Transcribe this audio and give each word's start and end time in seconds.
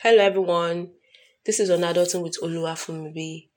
Hello 0.00 0.22
everyone, 0.22 0.92
this 1.44 1.58
is 1.58 1.70
On 1.70 1.80
Adulting 1.80 2.22
with 2.22 2.40
Oluwafunmi. 2.40 3.48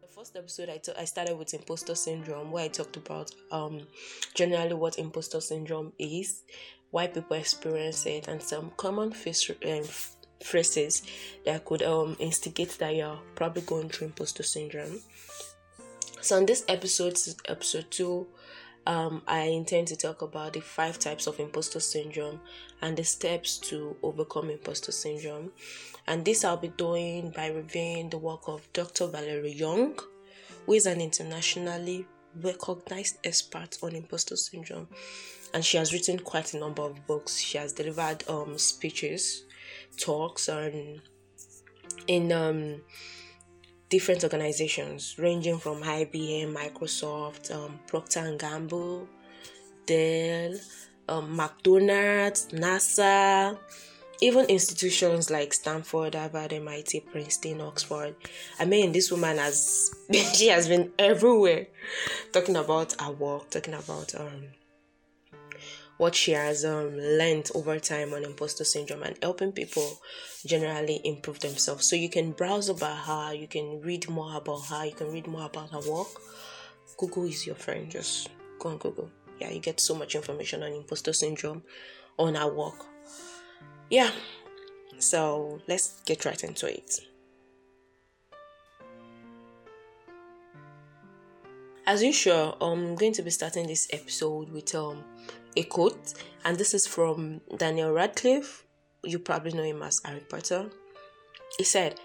The 0.00 0.08
first 0.08 0.34
episode 0.36 0.70
I, 0.70 0.78
t- 0.78 0.92
I 0.98 1.04
started 1.04 1.36
with 1.36 1.52
imposter 1.52 1.94
syndrome 1.94 2.50
where 2.50 2.64
I 2.64 2.68
talked 2.68 2.96
about 2.96 3.30
um 3.52 3.86
generally 4.32 4.72
what 4.72 4.98
imposter 4.98 5.42
syndrome 5.42 5.92
is, 5.98 6.40
why 6.90 7.08
people 7.08 7.36
experience 7.36 8.06
it, 8.06 8.26
and 8.26 8.42
some 8.42 8.72
common 8.78 9.12
um, 9.12 9.84
phrases 10.42 11.02
that 11.44 11.66
could 11.66 11.82
um 11.82 12.16
instigate 12.18 12.78
that 12.78 12.94
you're 12.96 13.20
probably 13.34 13.60
going 13.60 13.90
through 13.90 14.06
imposter 14.06 14.42
syndrome. 14.42 15.00
So 16.22 16.38
in 16.38 16.46
this 16.46 16.64
episode, 16.66 17.18
episode 17.46 17.90
two, 17.90 18.26
um, 18.86 19.22
I 19.26 19.42
intend 19.42 19.88
to 19.88 19.96
talk 19.96 20.22
about 20.22 20.54
the 20.54 20.60
five 20.60 20.98
types 20.98 21.26
of 21.26 21.38
imposter 21.38 21.80
syndrome 21.80 22.40
and 22.80 22.96
the 22.96 23.04
steps 23.04 23.58
to 23.58 23.96
overcome 24.02 24.50
imposter 24.50 24.92
syndrome. 24.92 25.52
And 26.06 26.24
this 26.24 26.44
I'll 26.44 26.56
be 26.56 26.68
doing 26.68 27.30
by 27.30 27.48
reviewing 27.48 28.10
the 28.10 28.18
work 28.18 28.48
of 28.48 28.66
Dr. 28.72 29.06
Valerie 29.06 29.52
Young, 29.52 29.98
who 30.66 30.72
is 30.72 30.86
an 30.86 31.00
internationally 31.00 32.06
recognized 32.42 33.18
expert 33.24 33.78
on 33.82 33.94
imposter 33.94 34.36
syndrome. 34.36 34.88
And 35.52 35.64
she 35.64 35.76
has 35.76 35.92
written 35.92 36.18
quite 36.18 36.54
a 36.54 36.58
number 36.58 36.82
of 36.82 37.06
books. 37.06 37.38
She 37.38 37.58
has 37.58 37.72
delivered 37.72 38.24
um, 38.28 38.56
speeches, 38.56 39.44
talks, 39.98 40.48
and 40.48 41.02
in 42.06 42.32
um, 42.32 42.80
different 43.90 44.22
organizations 44.22 45.16
ranging 45.18 45.58
from 45.58 45.82
IBM, 45.82 46.54
Microsoft, 46.54 47.54
um, 47.54 47.78
Procter 47.86 48.20
and 48.20 48.38
Gamble, 48.38 49.08
Dell, 49.84 50.54
um, 51.08 51.36
McDonald's, 51.36 52.46
NASA, 52.52 53.58
even 54.22 54.44
institutions 54.46 55.30
like 55.30 55.52
Stanford, 55.52 56.14
Harvard, 56.14 56.52
MIT, 56.52 57.00
Princeton, 57.00 57.60
Oxford. 57.60 58.14
I 58.60 58.64
mean, 58.64 58.92
this 58.92 59.10
woman 59.10 59.38
has 59.38 59.90
she 60.34 60.48
has 60.48 60.68
been 60.68 60.92
everywhere, 60.98 61.66
talking 62.32 62.56
about 62.56 62.98
her 63.00 63.10
work, 63.10 63.50
talking 63.50 63.74
about 63.74 64.14
um 64.14 64.44
what 66.00 66.14
she 66.14 66.32
has 66.32 66.64
um, 66.64 66.96
learned 66.96 67.50
over 67.54 67.78
time 67.78 68.14
on 68.14 68.24
imposter 68.24 68.64
syndrome 68.64 69.02
and 69.02 69.18
helping 69.20 69.52
people 69.52 70.00
generally 70.46 70.98
improve 71.04 71.38
themselves. 71.40 71.90
So 71.90 71.94
you 71.94 72.08
can 72.08 72.32
browse 72.32 72.70
about 72.70 72.96
her, 73.04 73.34
you 73.34 73.46
can 73.46 73.82
read 73.82 74.08
more 74.08 74.34
about 74.34 74.64
her, 74.70 74.86
you 74.86 74.94
can 74.94 75.12
read 75.12 75.26
more 75.26 75.44
about 75.44 75.68
her 75.72 75.80
work. 75.80 76.08
Google 76.96 77.24
is 77.24 77.46
your 77.46 77.54
friend. 77.54 77.90
Just 77.90 78.30
go 78.58 78.70
on 78.70 78.78
Google. 78.78 79.10
Yeah, 79.42 79.50
you 79.50 79.60
get 79.60 79.78
so 79.78 79.94
much 79.94 80.14
information 80.14 80.62
on 80.62 80.72
imposter 80.72 81.12
syndrome 81.12 81.62
on 82.18 82.34
her 82.34 82.50
work. 82.50 82.86
Yeah. 83.90 84.10
So 84.96 85.60
let's 85.68 86.00
get 86.06 86.24
right 86.24 86.42
into 86.42 86.66
it. 86.66 86.98
As 91.86 92.02
usual, 92.02 92.56
I'm 92.58 92.94
going 92.94 93.12
to 93.12 93.22
be 93.22 93.30
starting 93.30 93.66
this 93.66 93.86
episode 93.92 94.50
with 94.50 94.74
um 94.74 95.04
a 95.56 95.62
quote, 95.64 96.14
and 96.44 96.56
this 96.56 96.74
is 96.74 96.86
from 96.86 97.40
Daniel 97.56 97.92
Radcliffe. 97.92 98.64
You 99.02 99.18
probably 99.18 99.52
know 99.52 99.62
him 99.62 99.82
as 99.82 100.00
Harry 100.04 100.20
Potter. 100.20 100.70
He 101.58 101.64
said, 101.64 101.98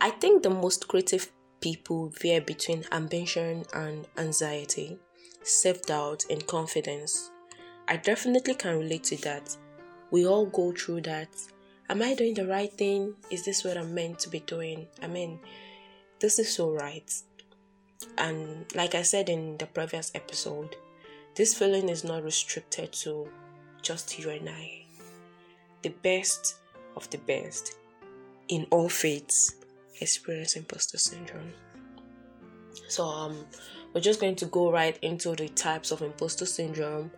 I 0.00 0.10
think 0.10 0.42
the 0.42 0.50
most 0.50 0.88
creative 0.88 1.30
people 1.60 2.12
veer 2.20 2.40
between 2.40 2.84
ambition 2.92 3.64
and 3.72 4.06
anxiety, 4.18 4.98
self 5.42 5.82
doubt 5.82 6.24
and 6.30 6.46
confidence. 6.46 7.30
I 7.88 7.96
definitely 7.96 8.54
can 8.54 8.78
relate 8.78 9.04
to 9.04 9.16
that. 9.22 9.56
We 10.10 10.26
all 10.26 10.46
go 10.46 10.72
through 10.72 11.02
that. 11.02 11.28
Am 11.88 12.02
I 12.02 12.14
doing 12.14 12.34
the 12.34 12.46
right 12.46 12.72
thing? 12.72 13.14
Is 13.30 13.44
this 13.44 13.64
what 13.64 13.76
I'm 13.76 13.94
meant 13.94 14.18
to 14.20 14.30
be 14.30 14.40
doing? 14.40 14.86
I 15.02 15.06
mean, 15.06 15.38
this 16.20 16.38
is 16.38 16.54
so 16.54 16.70
right. 16.70 17.10
And 18.16 18.64
like 18.74 18.94
I 18.94 19.02
said 19.02 19.28
in 19.28 19.56
the 19.58 19.66
previous 19.66 20.12
episode, 20.14 20.76
this 21.34 21.54
feeling 21.54 21.88
is 21.88 22.04
not 22.04 22.22
restricted 22.22 22.92
to 22.92 23.28
just 23.82 24.18
you 24.18 24.30
and 24.30 24.48
I. 24.48 24.84
The 25.82 25.90
best 25.90 26.56
of 26.96 27.10
the 27.10 27.18
best 27.18 27.76
in 28.48 28.66
all 28.70 28.88
faiths 28.88 29.56
experience 30.00 30.56
imposter 30.56 30.98
syndrome. 30.98 31.52
So 32.88 33.04
um 33.04 33.46
we're 33.92 34.00
just 34.00 34.20
going 34.20 34.36
to 34.36 34.46
go 34.46 34.70
right 34.70 34.98
into 35.02 35.34
the 35.34 35.48
types 35.48 35.90
of 35.90 36.02
imposter 36.02 36.46
syndrome 36.46 37.10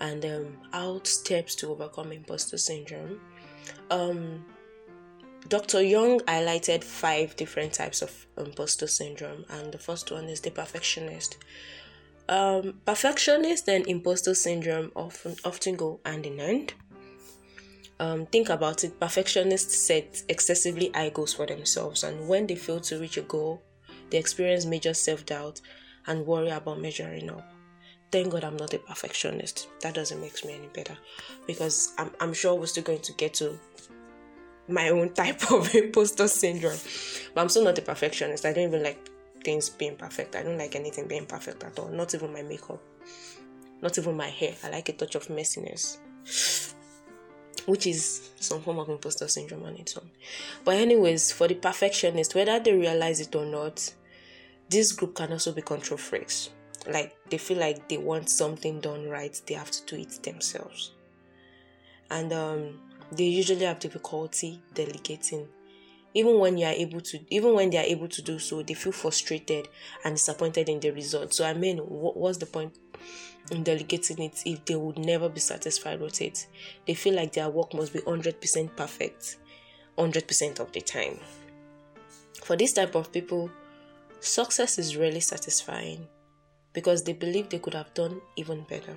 and 0.00 0.24
um 0.24 0.58
out 0.72 1.06
steps 1.06 1.54
to 1.56 1.70
overcome 1.70 2.12
imposter 2.12 2.58
syndrome. 2.58 3.20
Um 3.90 4.44
Dr. 5.48 5.82
Young 5.82 6.20
highlighted 6.20 6.84
five 6.84 7.34
different 7.34 7.72
types 7.72 8.00
of 8.00 8.26
imposter 8.38 8.86
syndrome, 8.86 9.44
and 9.50 9.72
the 9.72 9.78
first 9.78 10.12
one 10.12 10.26
is 10.26 10.40
the 10.40 10.52
perfectionist. 10.52 11.36
Um, 12.32 12.80
perfectionist 12.86 13.68
and 13.68 13.86
imposter 13.86 14.34
syndrome 14.34 14.90
often 14.96 15.36
often 15.44 15.76
go 15.76 16.00
hand 16.06 16.24
in 16.24 16.38
hand. 16.38 16.72
Um, 18.00 18.24
think 18.24 18.48
about 18.48 18.84
it. 18.84 18.98
Perfectionists 18.98 19.76
set 19.76 20.22
excessively 20.30 20.90
high 20.94 21.10
goals 21.10 21.34
for 21.34 21.44
themselves, 21.44 22.04
and 22.04 22.26
when 22.26 22.46
they 22.46 22.54
fail 22.54 22.80
to 22.80 22.98
reach 22.98 23.18
a 23.18 23.20
goal, 23.20 23.60
they 24.08 24.16
experience 24.16 24.64
major 24.64 24.94
self 24.94 25.26
doubt 25.26 25.60
and 26.06 26.24
worry 26.24 26.48
about 26.48 26.80
measuring 26.80 27.28
up. 27.28 27.52
Thank 28.10 28.32
God 28.32 28.44
I'm 28.44 28.56
not 28.56 28.72
a 28.72 28.78
perfectionist. 28.78 29.68
That 29.82 29.92
doesn't 29.92 30.18
make 30.18 30.42
me 30.42 30.54
any 30.54 30.68
better 30.68 30.96
because 31.46 31.92
I'm, 31.98 32.12
I'm 32.18 32.32
sure 32.32 32.54
we're 32.54 32.64
still 32.64 32.84
going 32.84 33.02
to 33.02 33.12
get 33.12 33.34
to 33.34 33.60
my 34.68 34.88
own 34.88 35.12
type 35.22 35.52
of 35.52 35.74
imposter 35.74 36.28
syndrome. 36.28 36.78
But 37.34 37.42
I'm 37.42 37.50
still 37.50 37.64
not 37.64 37.76
a 37.76 37.82
perfectionist. 37.82 38.46
I 38.46 38.54
don't 38.54 38.68
even 38.68 38.82
like 38.82 39.11
things 39.44 39.70
being 39.70 39.96
perfect. 39.96 40.36
I 40.36 40.42
don't 40.42 40.58
like 40.58 40.74
anything 40.76 41.06
being 41.06 41.26
perfect 41.26 41.62
at 41.64 41.78
all. 41.78 41.88
Not 41.88 42.14
even 42.14 42.32
my 42.32 42.42
makeup. 42.42 42.80
Not 43.80 43.98
even 43.98 44.16
my 44.16 44.28
hair. 44.28 44.54
I 44.62 44.70
like 44.70 44.88
a 44.88 44.92
touch 44.92 45.14
of 45.14 45.28
messiness. 45.28 45.98
Which 47.66 47.86
is 47.86 48.30
some 48.40 48.60
form 48.60 48.78
of 48.78 48.88
imposter 48.88 49.28
syndrome 49.28 49.64
on 49.64 49.76
its 49.76 49.96
own. 49.96 50.10
But, 50.64 50.76
anyways, 50.76 51.32
for 51.32 51.46
the 51.48 51.54
perfectionist, 51.54 52.34
whether 52.34 52.58
they 52.58 52.72
realize 52.72 53.20
it 53.20 53.34
or 53.34 53.46
not, 53.46 53.92
this 54.68 54.92
group 54.92 55.14
can 55.14 55.32
also 55.32 55.52
be 55.52 55.62
control 55.62 55.98
freaks. 55.98 56.50
Like 56.86 57.14
they 57.30 57.38
feel 57.38 57.58
like 57.58 57.88
they 57.88 57.98
want 57.98 58.28
something 58.28 58.80
done 58.80 59.08
right, 59.08 59.40
they 59.46 59.54
have 59.54 59.70
to 59.70 59.84
do 59.86 60.02
it 60.02 60.22
themselves. 60.22 60.92
And 62.10 62.32
um, 62.32 62.80
they 63.12 63.24
usually 63.24 63.64
have 63.64 63.78
difficulty 63.78 64.60
delegating 64.74 65.48
even 66.14 66.38
when 66.38 66.58
you 66.58 66.66
are 66.66 66.72
able 66.72 67.00
to 67.00 67.18
even 67.30 67.54
when 67.54 67.70
they 67.70 67.78
are 67.78 67.84
able 67.84 68.08
to 68.08 68.22
do 68.22 68.38
so 68.38 68.62
they 68.62 68.74
feel 68.74 68.92
frustrated 68.92 69.68
and 70.04 70.16
disappointed 70.16 70.68
in 70.68 70.80
the 70.80 70.90
result. 70.90 71.32
So 71.34 71.44
i 71.44 71.54
mean 71.54 71.78
what, 71.78 72.16
what's 72.16 72.38
the 72.38 72.46
point 72.46 72.78
in 73.50 73.62
delegating 73.62 74.22
it 74.22 74.42
if 74.46 74.64
they 74.64 74.76
would 74.76 74.98
never 74.98 75.28
be 75.28 75.40
satisfied 75.40 76.00
with 76.00 76.20
it? 76.20 76.46
They 76.86 76.94
feel 76.94 77.14
like 77.14 77.32
their 77.32 77.48
work 77.48 77.74
must 77.74 77.92
be 77.92 78.00
100% 78.00 78.76
perfect 78.76 79.36
100% 79.98 80.60
of 80.60 80.72
the 80.72 80.80
time. 80.80 81.18
For 82.44 82.56
this 82.56 82.72
type 82.72 82.94
of 82.94 83.12
people 83.12 83.50
success 84.20 84.78
is 84.78 84.96
really 84.96 85.20
satisfying 85.20 86.06
because 86.72 87.02
they 87.02 87.12
believe 87.12 87.48
they 87.48 87.58
could 87.58 87.74
have 87.74 87.92
done 87.94 88.20
even 88.36 88.62
better. 88.62 88.96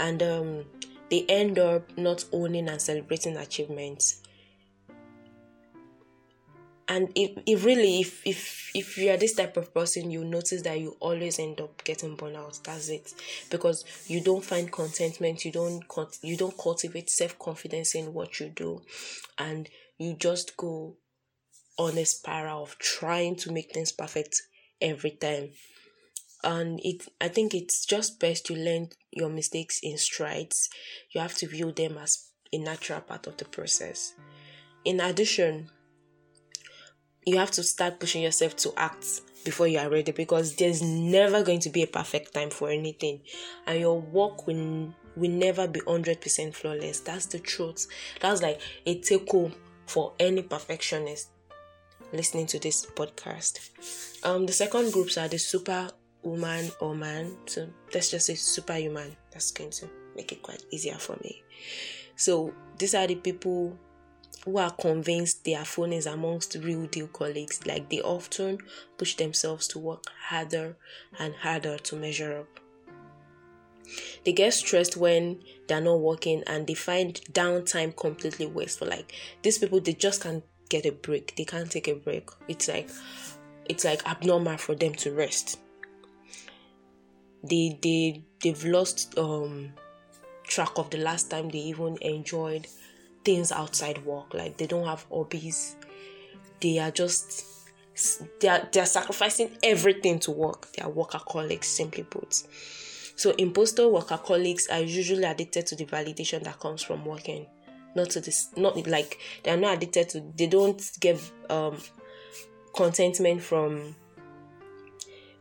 And 0.00 0.22
um, 0.22 0.64
they 1.10 1.24
end 1.28 1.58
up 1.58 1.96
not 1.96 2.24
owning 2.32 2.68
and 2.68 2.80
celebrating 2.80 3.36
achievements 3.36 4.22
and 6.86 7.10
if, 7.14 7.30
if 7.46 7.64
really 7.64 8.00
if 8.00 8.26
if 8.26 8.70
if 8.74 8.98
you 8.98 9.10
are 9.10 9.16
this 9.16 9.34
type 9.34 9.56
of 9.56 9.72
person 9.72 10.10
you 10.10 10.24
notice 10.24 10.62
that 10.62 10.78
you 10.78 10.96
always 11.00 11.38
end 11.38 11.60
up 11.60 11.82
getting 11.84 12.16
burnout. 12.16 12.62
That's 12.62 12.88
it. 12.88 13.14
Because 13.50 13.84
you 14.06 14.20
don't 14.20 14.44
find 14.44 14.70
contentment 14.70 15.44
you 15.44 15.52
don't 15.52 15.82
you 16.22 16.36
don't 16.36 16.56
cultivate 16.58 17.08
self-confidence 17.08 17.94
in 17.94 18.12
what 18.12 18.38
you 18.38 18.48
do. 18.48 18.82
And 19.38 19.68
you 19.98 20.14
just 20.14 20.56
go 20.56 20.96
on 21.78 21.96
a 21.96 22.04
spiral 22.04 22.62
of 22.62 22.78
trying 22.78 23.36
to 23.36 23.52
make 23.52 23.72
things 23.72 23.92
perfect 23.92 24.42
every 24.80 25.12
time. 25.12 25.50
And 26.42 26.80
it 26.84 27.08
i 27.18 27.28
think 27.28 27.54
it's 27.54 27.86
just 27.86 28.20
best 28.20 28.50
you 28.50 28.56
learn 28.56 28.90
your 29.10 29.30
mistakes 29.30 29.78
in 29.82 29.96
strides. 29.96 30.68
You 31.14 31.22
have 31.22 31.34
to 31.36 31.46
view 31.48 31.72
them 31.72 31.96
as 31.96 32.28
a 32.52 32.58
natural 32.58 33.00
part 33.00 33.26
of 33.26 33.38
the 33.38 33.46
process. 33.46 34.12
In 34.84 35.00
addition 35.00 35.70
you 37.26 37.38
have 37.38 37.50
to 37.50 37.62
start 37.62 37.98
pushing 38.00 38.22
yourself 38.22 38.56
to 38.56 38.72
act 38.76 39.22
before 39.44 39.66
you 39.66 39.78
are 39.78 39.90
ready 39.90 40.12
because 40.12 40.56
there's 40.56 40.82
never 40.82 41.42
going 41.42 41.60
to 41.60 41.70
be 41.70 41.82
a 41.82 41.86
perfect 41.86 42.32
time 42.32 42.50
for 42.50 42.70
anything 42.70 43.20
and 43.66 43.80
your 43.80 44.00
work 44.00 44.46
will, 44.46 44.94
will 45.16 45.30
never 45.30 45.66
be 45.66 45.80
100% 45.80 46.54
flawless 46.54 47.00
that's 47.00 47.26
the 47.26 47.38
truth 47.38 47.86
that's 48.20 48.42
like 48.42 48.60
a 48.86 48.98
take 49.00 49.28
home 49.30 49.52
for 49.86 50.12
any 50.18 50.42
perfectionist 50.42 51.28
listening 52.12 52.46
to 52.46 52.58
this 52.58 52.86
podcast 52.86 53.70
um 54.24 54.46
the 54.46 54.52
second 54.52 54.92
groups 54.92 55.18
are 55.18 55.28
the 55.28 55.38
super 55.38 55.90
woman 56.24 56.70
or 56.80 56.94
man. 56.94 57.36
So 57.46 57.68
let's 57.92 58.10
just 58.10 58.26
say 58.26 58.34
superhuman. 58.34 59.16
That's 59.30 59.52
going 59.52 59.70
to 59.70 59.88
make 60.16 60.32
it 60.32 60.42
quite 60.42 60.62
easier 60.70 60.94
for 60.94 61.16
me. 61.22 61.42
So 62.16 62.52
these 62.78 62.94
are 62.94 63.06
the 63.06 63.16
people 63.16 63.78
who 64.44 64.58
are 64.58 64.70
convinced 64.70 65.44
their 65.44 65.64
phone 65.64 65.92
is 65.92 66.06
amongst 66.06 66.56
real 66.56 66.86
deal 66.86 67.06
colleagues. 67.08 67.66
Like 67.66 67.88
they 67.88 68.00
often 68.00 68.58
push 68.98 69.14
themselves 69.14 69.66
to 69.68 69.78
work 69.78 70.04
harder 70.28 70.76
and 71.18 71.34
harder 71.34 71.78
to 71.78 71.96
measure 71.96 72.40
up. 72.40 72.60
They 74.24 74.32
get 74.32 74.54
stressed 74.54 74.96
when 74.96 75.40
they're 75.68 75.80
not 75.80 76.00
working 76.00 76.42
and 76.46 76.66
they 76.66 76.74
find 76.74 77.14
downtime 77.32 77.96
completely 77.96 78.46
wasteful. 78.46 78.88
Like 78.88 79.12
these 79.42 79.58
people, 79.58 79.80
they 79.80 79.92
just 79.92 80.22
can't 80.22 80.44
get 80.68 80.86
a 80.86 80.92
break. 80.92 81.36
They 81.36 81.44
can't 81.44 81.70
take 81.70 81.88
a 81.88 81.94
break. 81.94 82.28
It's 82.48 82.68
like 82.68 82.88
it's 83.66 83.84
like 83.84 84.06
abnormal 84.06 84.58
for 84.58 84.74
them 84.74 84.94
to 84.96 85.12
rest. 85.12 85.58
They 87.42 87.78
they 87.82 88.24
they've 88.42 88.64
lost 88.64 89.18
um 89.18 89.72
track 90.44 90.72
of 90.76 90.90
the 90.90 90.98
last 90.98 91.30
time 91.30 91.48
they 91.48 91.58
even 91.58 91.96
enjoyed 92.02 92.66
things 93.24 93.52
outside 93.52 94.04
work. 94.04 94.34
Like 94.34 94.56
they 94.56 94.66
don't 94.66 94.86
have 94.86 95.06
hobbies. 95.10 95.76
They 96.60 96.78
are 96.78 96.90
just 96.90 97.44
they 98.40 98.48
are, 98.48 98.68
they 98.72 98.80
are 98.80 98.86
sacrificing 98.86 99.56
everything 99.62 100.18
to 100.20 100.30
work. 100.30 100.72
They 100.72 100.82
are 100.82 100.90
workaholics, 100.90 101.64
simply 101.64 102.02
put. 102.02 102.42
So 103.16 103.30
imposter 103.32 103.84
workaholics 103.84 104.70
are 104.70 104.80
usually 104.80 105.24
addicted 105.24 105.66
to 105.68 105.76
the 105.76 105.84
validation 105.84 106.42
that 106.44 106.58
comes 106.58 106.82
from 106.82 107.04
working. 107.04 107.46
Not 107.94 108.10
to 108.10 108.20
this 108.20 108.48
not 108.56 108.76
like 108.88 109.18
they 109.44 109.52
are 109.52 109.56
not 109.56 109.76
addicted 109.76 110.08
to 110.10 110.32
they 110.36 110.48
don't 110.48 110.82
get 110.98 111.20
um 111.48 111.78
contentment 112.74 113.40
from 113.40 113.94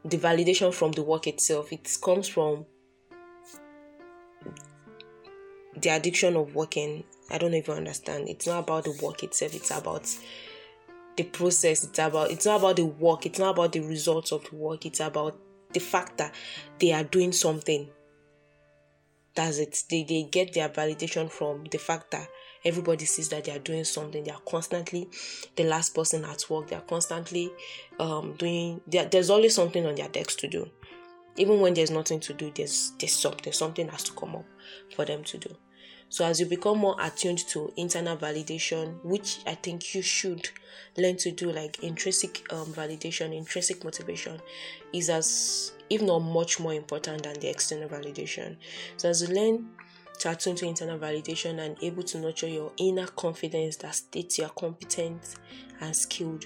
the 0.06 0.18
validation 0.18 0.72
from 0.72 0.92
the 0.92 1.02
work 1.02 1.26
itself. 1.26 1.72
It 1.74 1.90
comes 2.02 2.28
from 2.28 2.66
the 5.76 5.90
addiction 5.90 6.36
of 6.36 6.54
working. 6.54 7.04
I 7.34 7.40
don't 7.40 7.56
even 7.56 7.76
understand. 7.78 8.30
It's 8.30 8.46
not 8.46 8.60
about 8.60 8.84
the 8.84 8.98
work 9.02 9.24
itself, 9.24 9.56
it's 9.56 9.72
about 9.72 10.08
the 11.18 11.24
process. 11.24 11.84
It's 11.84 12.00
about 12.00 12.32
it's 12.32 12.46
not 12.46 12.60
about 12.60 12.76
the 12.76 12.86
work, 12.86 13.26
it's 13.26 13.40
not 13.40 13.52
about 13.52 13.72
the 13.72 13.82
results 13.82 14.32
of 14.32 14.48
the 14.50 14.56
work, 14.56 14.86
it's 14.86 15.00
about 15.00 15.40
the 15.74 15.80
fact 15.80 16.18
that 16.20 16.34
they 16.80 16.94
are 16.94 17.04
doing 17.04 17.32
something. 17.32 17.90
That's 19.36 19.58
it. 19.58 19.84
They, 19.90 20.04
they 20.04 20.28
get 20.30 20.54
their 20.54 20.70
validation 20.70 21.30
from 21.30 21.64
the 21.72 21.80
fact 21.80 22.12
that 22.12 22.28
everybody 22.64 23.06
sees 23.06 23.30
that 23.30 23.46
they 23.46 23.52
are 23.52 23.60
doing 23.60 23.84
something. 23.84 24.24
They 24.24 24.30
are 24.30 24.42
constantly 24.48 25.10
the 25.56 25.64
last 25.64 25.96
person 25.96 26.24
at 26.26 26.48
work. 26.52 26.68
They 26.68 26.76
are 26.76 26.82
constantly 26.82 27.52
um, 28.00 28.36
doing. 28.38 28.82
There's 28.86 29.32
always 29.32 29.56
something 29.56 29.88
on 29.88 29.96
their 29.96 30.10
decks 30.10 30.36
to 30.36 30.48
do. 30.48 30.70
Even 31.36 31.62
when 31.62 31.74
there's 31.74 31.90
nothing 31.90 32.20
to 32.20 32.34
do, 32.34 32.52
there's 32.54 32.92
there's 33.00 33.16
something. 33.16 33.52
Something 33.52 33.88
has 33.88 34.04
to 34.04 34.12
come 34.12 34.36
up 34.36 34.46
for 34.96 35.04
them 35.04 35.24
to 35.24 35.40
do. 35.40 35.56
So 36.14 36.24
as 36.26 36.40
you 36.40 36.46
become 36.46 36.78
more 36.78 36.96
attuned 37.02 37.40
to 37.48 37.74
internal 37.76 38.16
validation, 38.16 39.04
which 39.04 39.40
I 39.48 39.56
think 39.56 39.96
you 39.96 40.04
should 40.04 40.48
learn 40.96 41.18
to 41.18 41.32
do, 41.32 41.52
like 41.52 41.80
intrinsic 41.82 42.46
um, 42.54 42.68
validation, 42.68 43.36
intrinsic 43.36 43.84
motivation, 43.84 44.40
is 44.94 45.10
as 45.10 45.72
if 45.90 46.04
not 46.04 46.20
much 46.20 46.60
more 46.60 46.76
important 46.76 47.24
than 47.24 47.40
the 47.40 47.50
external 47.50 47.90
validation. 47.90 48.58
So 48.96 49.10
as 49.10 49.24
you 49.24 49.34
learn 49.34 49.70
to 50.20 50.30
attune 50.30 50.56
to 50.58 50.68
internal 50.68 51.00
validation 51.00 51.58
and 51.58 51.78
able 51.82 52.04
to 52.04 52.20
nurture 52.20 52.48
your 52.48 52.72
inner 52.78 53.08
confidence 53.08 53.78
that 53.78 53.96
states 53.96 54.38
you 54.38 54.44
are 54.44 54.52
competent 54.52 55.34
and 55.82 55.96
skilled, 55.96 56.46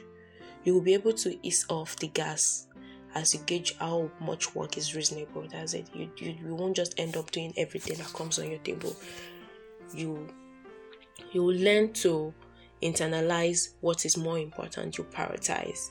you 0.64 0.76
will 0.76 0.82
be 0.82 0.94
able 0.94 1.12
to 1.12 1.38
ease 1.46 1.66
off 1.68 1.98
the 1.98 2.08
gas 2.08 2.68
as 3.16 3.34
you 3.34 3.42
gauge 3.46 3.76
how 3.80 4.10
much 4.22 4.56
work 4.56 4.78
is 4.78 4.96
reasonable. 4.96 5.46
That's 5.52 5.74
it. 5.74 5.90
You, 5.94 6.10
you, 6.20 6.36
you 6.42 6.56
won't 6.56 6.78
just 6.78 6.98
end 6.98 7.18
up 7.18 7.32
doing 7.32 7.52
everything 7.58 7.98
that 7.98 8.14
comes 8.14 8.40
on 8.40 8.50
your 8.50 8.60
table 8.60 8.96
you 9.94 10.28
you 11.32 11.52
learn 11.52 11.94
to 11.94 12.34
internalize 12.82 13.74
what 13.82 14.06
is 14.06 14.18
more 14.18 14.38
important 14.38 14.98
you 14.98 15.04
prioritize. 15.06 15.90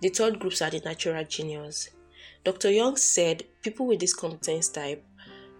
The 0.00 0.08
third 0.08 0.38
groups 0.38 0.62
are 0.62 0.70
the 0.70 0.80
natural 0.80 1.24
genius. 1.24 1.90
Dr 2.44 2.70
young 2.70 2.96
said 2.96 3.44
people 3.62 3.86
with 3.86 4.00
this 4.00 4.14
competence 4.14 4.68
type 4.68 5.04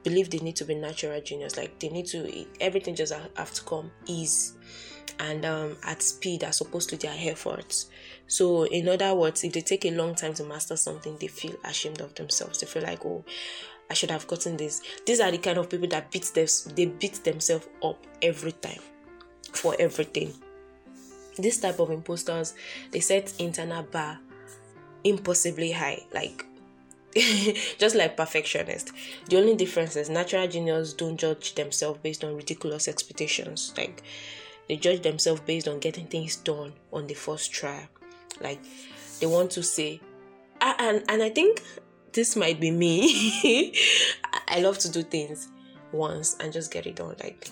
believe 0.02 0.30
they 0.30 0.38
need 0.38 0.56
to 0.56 0.64
be 0.64 0.74
natural 0.74 1.20
genius 1.20 1.56
like 1.56 1.78
they 1.78 1.90
need 1.90 2.06
to 2.06 2.46
everything 2.60 2.94
just 2.94 3.12
have 3.12 3.52
to 3.52 3.62
come 3.64 3.90
ease 4.06 4.56
and 5.18 5.44
um, 5.44 5.76
at 5.84 6.00
speed 6.00 6.42
as 6.42 6.62
opposed 6.62 6.88
to 6.88 6.96
their 6.96 7.14
efforts. 7.18 7.90
So 8.26 8.64
in 8.64 8.88
other 8.88 9.14
words 9.14 9.44
if 9.44 9.52
they 9.52 9.60
take 9.60 9.84
a 9.84 9.90
long 9.90 10.14
time 10.14 10.32
to 10.34 10.44
master 10.44 10.76
something 10.76 11.16
they 11.18 11.26
feel 11.26 11.56
ashamed 11.64 12.00
of 12.00 12.14
themselves. 12.14 12.60
They 12.60 12.66
feel 12.66 12.82
like 12.82 13.04
oh 13.04 13.24
I 13.90 13.94
should 13.94 14.10
have 14.10 14.26
gotten 14.26 14.56
this. 14.56 14.82
These 15.04 15.20
are 15.20 15.30
the 15.30 15.38
kind 15.38 15.58
of 15.58 15.68
people 15.68 15.88
that 15.88 16.10
beat 16.10 16.30
them, 16.34 16.46
they 16.76 16.86
beat 16.86 17.24
themselves 17.24 17.66
up 17.82 18.06
every 18.22 18.52
time 18.52 18.80
for 19.52 19.74
everything. 19.78 20.32
This 21.36 21.58
type 21.58 21.80
of 21.80 21.90
imposters, 21.90 22.54
they 22.92 23.00
set 23.00 23.32
internal 23.38 23.82
bar 23.82 24.18
impossibly 25.02 25.72
high, 25.72 26.04
like 26.12 26.44
just 27.78 27.96
like 27.96 28.16
perfectionists. 28.16 28.92
The 29.28 29.38
only 29.38 29.56
difference 29.56 29.96
is 29.96 30.08
natural 30.08 30.46
genius 30.46 30.92
don't 30.92 31.16
judge 31.16 31.54
themselves 31.54 31.98
based 32.02 32.22
on 32.22 32.36
ridiculous 32.36 32.86
expectations. 32.86 33.74
Like 33.76 34.02
they 34.68 34.76
judge 34.76 35.02
themselves 35.02 35.40
based 35.40 35.66
on 35.66 35.80
getting 35.80 36.06
things 36.06 36.36
done 36.36 36.72
on 36.92 37.08
the 37.08 37.14
first 37.14 37.52
try. 37.52 37.88
Like 38.40 38.60
they 39.18 39.26
want 39.26 39.50
to 39.52 39.62
say, 39.62 40.00
and 40.60 41.02
and 41.08 41.22
I 41.22 41.30
think 41.30 41.62
this 42.12 42.36
might 42.36 42.60
be 42.60 42.70
me. 42.70 43.74
I 44.48 44.60
love 44.60 44.78
to 44.78 44.90
do 44.90 45.02
things 45.02 45.48
once 45.92 46.36
and 46.40 46.52
just 46.52 46.70
get 46.70 46.86
it 46.86 46.96
done. 46.96 47.14
Like, 47.22 47.50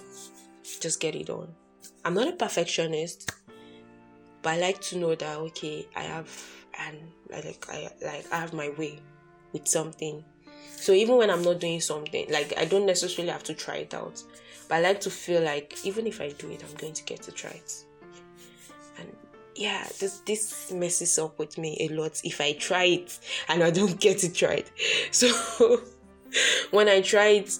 just 0.80 1.00
get 1.00 1.14
it 1.14 1.26
done. 1.26 1.48
I'm 2.04 2.14
not 2.14 2.28
a 2.28 2.32
perfectionist, 2.32 3.32
but 4.42 4.50
I 4.50 4.58
like 4.58 4.80
to 4.82 4.98
know 4.98 5.14
that 5.14 5.38
okay, 5.38 5.86
I 5.96 6.02
have 6.02 6.30
and 6.78 6.96
like 7.30 7.66
I 7.68 7.90
like 8.04 8.32
I 8.32 8.38
have 8.38 8.52
my 8.52 8.70
way 8.70 9.00
with 9.52 9.66
something. 9.66 10.24
So 10.76 10.92
even 10.92 11.16
when 11.16 11.30
I'm 11.30 11.42
not 11.42 11.60
doing 11.60 11.80
something, 11.80 12.26
like 12.30 12.56
I 12.56 12.64
don't 12.64 12.86
necessarily 12.86 13.32
have 13.32 13.42
to 13.44 13.54
try 13.54 13.76
it 13.76 13.94
out, 13.94 14.22
but 14.68 14.76
I 14.76 14.80
like 14.80 15.00
to 15.00 15.10
feel 15.10 15.42
like 15.42 15.76
even 15.84 16.06
if 16.06 16.20
I 16.20 16.30
do 16.30 16.50
it, 16.50 16.62
I'm 16.68 16.76
going 16.76 16.94
to 16.94 17.02
get 17.04 17.22
to 17.22 17.32
try 17.32 17.50
it 17.50 17.84
yeah, 19.58 19.88
this 19.98 20.20
this 20.20 20.70
messes 20.70 21.18
up 21.18 21.36
with 21.38 21.58
me 21.58 21.76
a 21.80 21.88
lot 21.88 22.20
if 22.22 22.40
I 22.40 22.52
try 22.52 22.84
it 22.84 23.18
and 23.48 23.64
I 23.64 23.70
don't 23.70 23.98
get 24.06 24.22
it 24.22 24.40
right. 24.40 24.70
So 25.10 25.28
when 26.70 26.88
I 26.88 27.00
try 27.00 27.28
it 27.28 27.58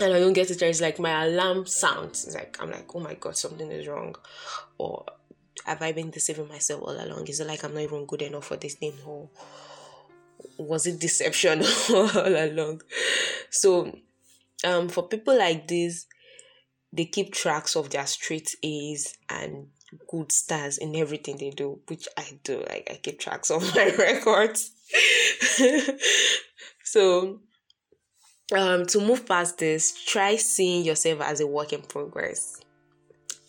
and 0.00 0.14
I 0.14 0.18
don't 0.18 0.32
get 0.32 0.50
it 0.50 0.62
right, 0.62 0.70
it's 0.70 0.80
like 0.80 0.98
my 0.98 1.26
alarm 1.26 1.66
sounds. 1.66 2.24
It's 2.24 2.34
like 2.34 2.56
I'm 2.58 2.70
like, 2.70 2.94
oh 2.94 3.00
my 3.00 3.14
god, 3.14 3.36
something 3.36 3.70
is 3.70 3.86
wrong. 3.86 4.16
Or 4.78 5.04
have 5.66 5.82
I 5.82 5.92
been 5.92 6.10
deceiving 6.10 6.48
myself 6.48 6.82
all 6.82 6.98
along? 6.98 7.28
Is 7.28 7.38
it 7.38 7.46
like 7.46 7.62
I'm 7.64 7.74
not 7.74 7.82
even 7.82 8.06
good 8.06 8.22
enough 8.22 8.46
for 8.46 8.56
this 8.56 8.74
thing? 8.74 8.94
Or 9.06 9.28
was 10.56 10.86
it 10.86 11.00
deception 11.00 11.62
all 11.90 12.10
along? 12.16 12.80
So 13.50 13.94
um 14.64 14.88
for 14.88 15.06
people 15.06 15.36
like 15.36 15.68
this, 15.68 16.06
they 16.94 17.04
keep 17.04 17.34
tracks 17.34 17.76
of 17.76 17.90
their 17.90 18.06
straight 18.06 18.48
A's 18.62 19.18
and 19.28 19.66
good 20.08 20.32
stars 20.32 20.78
in 20.78 20.96
everything 20.96 21.36
they 21.38 21.50
do, 21.50 21.80
which 21.88 22.08
I 22.16 22.38
do. 22.42 22.58
Like 22.68 22.88
I 22.90 22.94
keep 23.02 23.18
tracks 23.18 23.50
of 23.50 23.62
my 23.74 23.94
records. 23.96 24.72
so 26.84 27.40
um 28.54 28.86
to 28.86 29.00
move 29.00 29.26
past 29.26 29.58
this, 29.58 30.04
try 30.04 30.36
seeing 30.36 30.84
yourself 30.84 31.20
as 31.20 31.40
a 31.40 31.46
work 31.46 31.72
in 31.72 31.82
progress. 31.82 32.60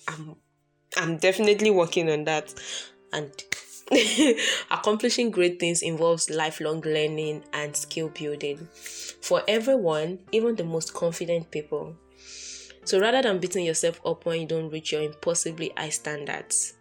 I'm 0.07 0.35
I'm 0.97 1.17
definitely 1.17 1.71
working 1.71 2.09
on 2.09 2.23
that 2.25 2.53
and 3.11 3.31
accomplishing 4.71 5.29
great 5.29 5.59
things 5.59 5.81
involves 5.81 6.29
lifelong 6.29 6.81
learning 6.81 7.43
and 7.53 7.75
skill 7.75 8.09
building. 8.09 8.67
For 9.21 9.43
everyone, 9.47 10.19
even 10.31 10.55
the 10.55 10.63
most 10.63 10.93
confident 10.93 11.51
people, 11.51 11.95
so 12.85 12.99
rather 12.99 13.23
than 13.23 13.39
beating 13.39 13.65
yourself 13.65 13.99
up 14.05 14.25
when 14.25 14.41
you 14.41 14.47
don't 14.47 14.69
reach 14.69 14.91
your 14.91 15.01
impossibly 15.01 15.73
high 15.75 15.89
standards, 15.89 16.73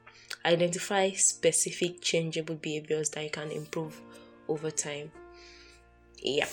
identify 0.45 1.11
specific 1.13 2.03
changeable 2.03 2.57
behaviors 2.57 3.09
that 3.11 3.25
you 3.25 3.31
can 3.31 3.51
improve 3.51 4.01
over 4.47 4.71
time. 4.71 5.11
Yep. 6.23 6.51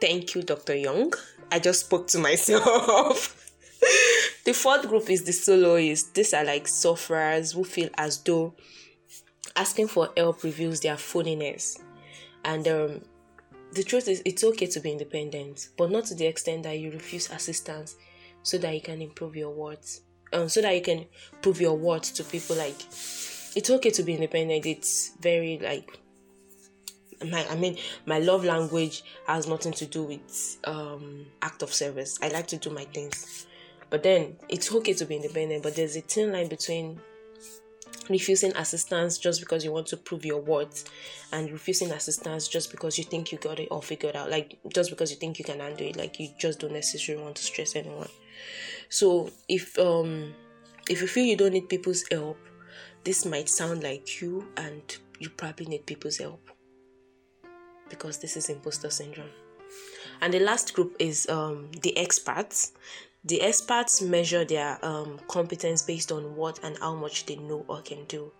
Thank 0.00 0.34
you, 0.34 0.42
Dr. 0.42 0.76
Young. 0.76 1.12
I 1.50 1.58
just 1.58 1.86
spoke 1.86 2.06
to 2.08 2.18
myself. 2.18 3.50
the 4.44 4.52
fourth 4.52 4.86
group 4.88 5.08
is 5.08 5.24
the 5.24 5.32
soloists. 5.32 6.10
These 6.10 6.34
are 6.34 6.44
like 6.44 6.68
sufferers 6.68 7.52
who 7.52 7.64
feel 7.64 7.88
as 7.96 8.18
though 8.22 8.54
asking 9.56 9.88
for 9.88 10.10
help 10.16 10.42
reveals 10.42 10.80
their 10.80 10.96
phoniness. 10.96 11.80
And 12.44 12.68
um, 12.68 13.00
the 13.72 13.82
truth 13.82 14.08
is, 14.08 14.22
it's 14.24 14.44
okay 14.44 14.66
to 14.66 14.80
be 14.80 14.92
independent, 14.92 15.68
but 15.78 15.90
not 15.90 16.04
to 16.06 16.14
the 16.14 16.26
extent 16.26 16.64
that 16.64 16.78
you 16.78 16.90
refuse 16.90 17.30
assistance 17.30 17.96
so 18.48 18.58
that 18.58 18.74
you 18.74 18.80
can 18.80 19.00
improve 19.02 19.36
your 19.36 19.50
words 19.50 20.02
um, 20.32 20.48
so 20.48 20.60
that 20.60 20.74
you 20.74 20.82
can 20.82 21.06
prove 21.42 21.60
your 21.60 21.76
worth 21.76 22.14
to 22.14 22.24
people 22.24 22.56
like 22.56 22.80
it's 23.56 23.70
okay 23.70 23.90
to 23.90 24.02
be 24.02 24.14
independent 24.14 24.66
it's 24.66 25.12
very 25.20 25.58
like 25.58 25.98
my 27.24 27.46
I 27.48 27.56
mean 27.56 27.76
my 28.06 28.18
love 28.18 28.44
language 28.44 29.02
has 29.26 29.46
nothing 29.46 29.72
to 29.72 29.86
do 29.86 30.04
with 30.04 30.58
um 30.64 31.26
act 31.42 31.62
of 31.62 31.72
service. 31.72 32.18
I 32.22 32.28
like 32.28 32.46
to 32.48 32.56
do 32.56 32.70
my 32.70 32.84
things. 32.84 33.46
But 33.90 34.02
then 34.02 34.36
it's 34.48 34.72
okay 34.72 34.92
to 34.92 35.06
be 35.06 35.16
independent, 35.16 35.62
but 35.62 35.74
there's 35.74 35.96
a 35.96 36.02
thin 36.02 36.32
line 36.32 36.48
between 36.48 37.00
refusing 38.08 38.56
assistance 38.56 39.18
just 39.18 39.40
because 39.40 39.64
you 39.64 39.72
want 39.72 39.86
to 39.86 39.96
prove 39.96 40.24
your 40.24 40.40
worth 40.40 40.90
and 41.32 41.50
refusing 41.50 41.90
assistance 41.92 42.48
just 42.48 42.70
because 42.70 42.98
you 42.98 43.04
think 43.04 43.32
you 43.32 43.38
got 43.38 43.58
it 43.60 43.68
all 43.70 43.80
figured 43.80 44.16
out 44.16 44.30
like 44.30 44.58
just 44.72 44.90
because 44.90 45.10
you 45.10 45.16
think 45.16 45.38
you 45.38 45.44
can 45.44 45.60
handle 45.60 45.86
it 45.86 45.96
like 45.96 46.18
you 46.18 46.28
just 46.38 46.60
don't 46.60 46.72
necessarily 46.72 47.22
want 47.22 47.36
to 47.36 47.42
stress 47.42 47.76
anyone. 47.76 48.08
So 48.88 49.30
if 49.48 49.78
um 49.78 50.34
if 50.88 51.00
you 51.00 51.06
feel 51.06 51.24
you 51.24 51.36
don't 51.36 51.52
need 51.52 51.68
people's 51.68 52.04
help 52.10 52.38
this 53.04 53.24
might 53.24 53.48
sound 53.48 53.82
like 53.82 54.20
you 54.20 54.46
and 54.56 54.98
you 55.18 55.30
probably 55.30 55.66
need 55.66 55.86
people's 55.86 56.18
help 56.18 56.50
because 57.88 58.18
this 58.18 58.36
is 58.36 58.48
imposter 58.48 58.90
syndrome. 58.90 59.30
And 60.20 60.32
the 60.32 60.40
last 60.40 60.74
group 60.74 60.96
is 60.98 61.28
um 61.28 61.70
the 61.82 61.96
experts 61.96 62.72
the 63.28 63.42
experts 63.42 64.00
measure 64.00 64.44
their 64.44 64.82
um, 64.84 65.20
competence 65.28 65.82
based 65.82 66.10
on 66.10 66.34
what 66.34 66.58
and 66.64 66.78
how 66.78 66.94
much 66.94 67.26
they 67.26 67.36
know 67.36 67.64
or 67.68 67.82
can 67.82 68.04
do, 68.06 68.32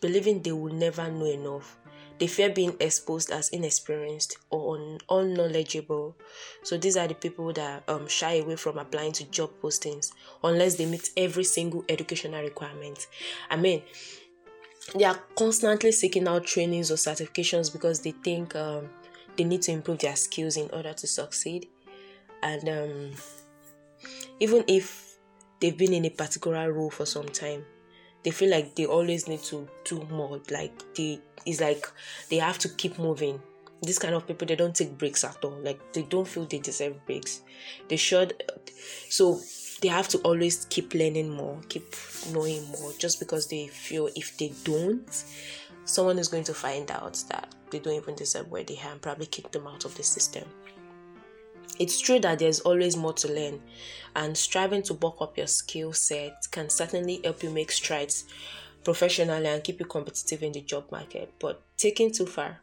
believing 0.00 0.40
they 0.40 0.52
will 0.52 0.72
never 0.72 1.10
know 1.10 1.26
enough. 1.26 1.76
They 2.18 2.26
fear 2.28 2.48
being 2.48 2.74
exposed 2.80 3.30
as 3.30 3.50
inexperienced 3.50 4.38
or 4.48 4.76
un- 4.76 4.98
unknowledgeable. 5.10 6.16
So 6.62 6.78
these 6.78 6.96
are 6.96 7.08
the 7.08 7.14
people 7.14 7.52
that 7.52 7.86
um, 7.88 8.06
shy 8.08 8.34
away 8.36 8.56
from 8.56 8.78
applying 8.78 9.12
to 9.12 9.24
job 9.24 9.50
postings 9.60 10.12
unless 10.42 10.76
they 10.76 10.86
meet 10.86 11.10
every 11.16 11.44
single 11.44 11.84
educational 11.88 12.42
requirement. 12.42 13.08
I 13.50 13.56
mean, 13.56 13.82
they 14.94 15.04
are 15.04 15.18
constantly 15.36 15.92
seeking 15.92 16.28
out 16.28 16.46
trainings 16.46 16.90
or 16.90 16.94
certifications 16.94 17.70
because 17.70 18.00
they 18.00 18.12
think 18.12 18.56
um, 18.56 18.88
they 19.36 19.44
need 19.44 19.62
to 19.62 19.72
improve 19.72 19.98
their 19.98 20.16
skills 20.16 20.56
in 20.56 20.70
order 20.70 20.94
to 20.94 21.06
succeed. 21.06 21.68
And 22.42 22.68
um, 22.68 23.10
even 24.40 24.64
if 24.68 25.16
they've 25.60 25.76
been 25.76 25.92
in 25.92 26.04
a 26.04 26.10
particular 26.10 26.72
role 26.72 26.90
for 26.90 27.06
some 27.06 27.26
time 27.28 27.64
they 28.24 28.30
feel 28.30 28.50
like 28.50 28.74
they 28.74 28.86
always 28.86 29.28
need 29.28 29.42
to 29.42 29.68
do 29.84 30.02
more. 30.10 30.40
Like 30.50 30.72
they 30.94 31.20
it's 31.46 31.60
like 31.60 31.86
they 32.30 32.36
have 32.36 32.58
to 32.60 32.68
keep 32.70 32.98
moving. 32.98 33.40
This 33.82 33.98
kind 33.98 34.14
of 34.14 34.26
people 34.26 34.46
they 34.46 34.56
don't 34.56 34.74
take 34.74 34.96
breaks 34.96 35.24
at 35.24 35.44
all. 35.44 35.58
Like 35.62 35.92
they 35.92 36.02
don't 36.02 36.26
feel 36.26 36.46
they 36.46 36.58
deserve 36.58 37.04
breaks. 37.06 37.42
They 37.88 37.96
should 37.96 38.42
so 39.10 39.40
they 39.80 39.88
have 39.88 40.08
to 40.08 40.18
always 40.18 40.66
keep 40.70 40.94
learning 40.94 41.30
more 41.30 41.60
keep 41.68 41.94
knowing 42.32 42.64
more 42.68 42.92
just 42.98 43.18
because 43.18 43.48
they 43.48 43.66
feel 43.66 44.08
if 44.16 44.36
they 44.38 44.52
don't 44.64 45.24
someone 45.84 46.18
is 46.18 46.28
going 46.28 46.44
to 46.44 46.54
find 46.54 46.90
out 46.90 47.22
that 47.28 47.54
they 47.70 47.78
don't 47.78 47.94
even 47.94 48.14
deserve 48.14 48.50
where 48.50 48.62
they 48.62 48.78
are 48.84 48.92
and 48.92 49.02
probably 49.02 49.26
kick 49.26 49.50
them 49.50 49.66
out 49.66 49.84
of 49.84 49.94
the 49.96 50.02
system 50.02 50.44
it's 51.78 52.00
true 52.00 52.20
that 52.20 52.38
there's 52.38 52.60
always 52.60 52.96
more 52.96 53.12
to 53.14 53.28
learn, 53.28 53.60
and 54.14 54.36
striving 54.36 54.82
to 54.84 54.94
bulk 54.94 55.20
up 55.20 55.36
your 55.36 55.46
skill 55.46 55.92
set 55.92 56.46
can 56.50 56.70
certainly 56.70 57.20
help 57.24 57.42
you 57.42 57.50
make 57.50 57.72
strides 57.72 58.24
professionally 58.84 59.46
and 59.46 59.64
keep 59.64 59.80
you 59.80 59.86
competitive 59.86 60.42
in 60.42 60.52
the 60.52 60.60
job 60.60 60.90
market. 60.92 61.32
But 61.38 61.62
taking 61.76 62.12
too 62.12 62.26
far, 62.26 62.60